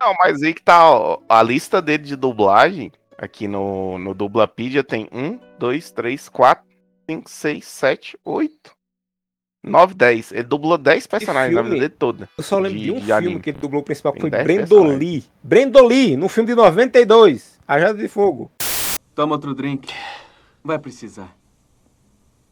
[0.00, 4.84] Não, mas aí que tá, ó, a lista dele de dublagem Aqui no, no Dublapedia
[4.84, 6.64] tem 1, 2, 3, 4,
[7.10, 8.70] 5, 6, 7, 8,
[9.64, 10.32] 9, 10.
[10.32, 12.28] Ele dublou 10 personagens na vida dele toda.
[12.38, 13.40] Eu só lembro de, um filme anime.
[13.40, 15.24] que ele dublou o principal, que Tem foi 10 Brendoli.
[15.42, 18.52] Brendoli, no filme de 92, Ajada de Fogo.
[19.16, 19.92] Toma outro drink.
[20.62, 21.36] Vai precisar.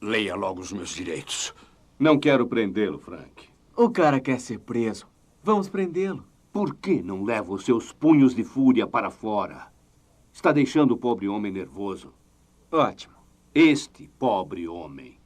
[0.03, 1.55] Leia logo os meus direitos.
[1.97, 3.49] Não quero prendê-lo, Frank.
[3.77, 5.07] O cara quer ser preso.
[5.45, 6.27] Vamos prendê-lo.
[6.57, 9.67] Por que não leva os seus punhos de fúria para fora?
[10.33, 12.15] Está deixando o pobre homem nervoso.
[12.73, 13.13] Ótimo.
[13.55, 15.19] Este pobre homem.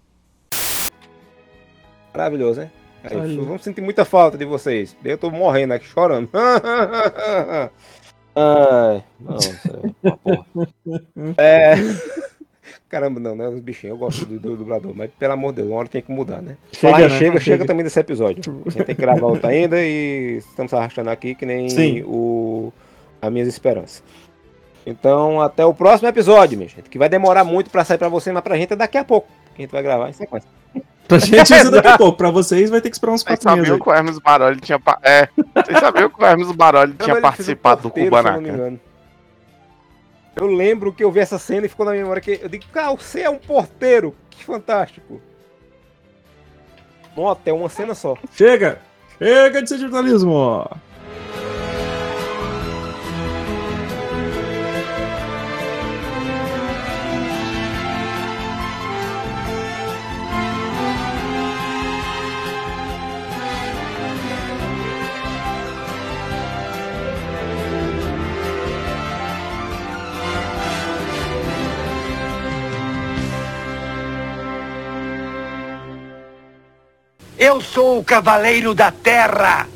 [2.13, 2.73] Maravilhoso, né?
[3.05, 4.97] Aí, vamos sentir muita falta de vocês.
[5.05, 6.29] Eu tô morrendo aqui, chorando.
[8.35, 10.47] Ai, nossa, uma porra.
[11.39, 11.75] É.
[12.91, 13.49] Caramba, não, né?
[13.49, 16.03] Os bichinhos, eu gosto do, do dublador, mas pelo amor de Deus, uma hora tem
[16.03, 16.57] que mudar, né?
[16.73, 17.09] Chega, Falar né?
[17.11, 17.65] chega, chega, Chega.
[17.67, 18.63] também desse episódio.
[18.67, 22.03] A gente tem que gravar outro ainda e estamos arrastando aqui que nem Sim.
[22.05, 22.73] o
[23.23, 24.03] as minhas esperanças.
[24.85, 28.33] Então, até o próximo episódio, minha gente, que vai demorar muito pra sair pra você,
[28.33, 30.49] mas pra gente é daqui a pouco, que a gente vai gravar em sequência.
[31.07, 32.17] Pra gente isso daqui a pouco.
[32.19, 33.69] Pra vocês vai ter que esperar uns Vocês quatro meses.
[33.69, 33.81] sabiam aí.
[33.83, 34.81] que o Hermes Baroli tinha.
[35.03, 38.49] É, vocês sabiam que o Hermes Baroli tinha participado do porteiro, se eu não me
[38.51, 38.81] Kubanacan?
[40.41, 42.65] Eu lembro que eu vi essa cena e ficou na minha memória que eu digo,
[42.73, 44.17] cara, você é um porteiro.
[44.31, 45.21] Que fantástico.
[47.15, 48.17] Um hotel, uma cena só.
[48.33, 48.81] Chega!
[49.19, 50.67] Chega de ser jornalismo!
[77.41, 79.67] Eu sou o Cavaleiro da Terra.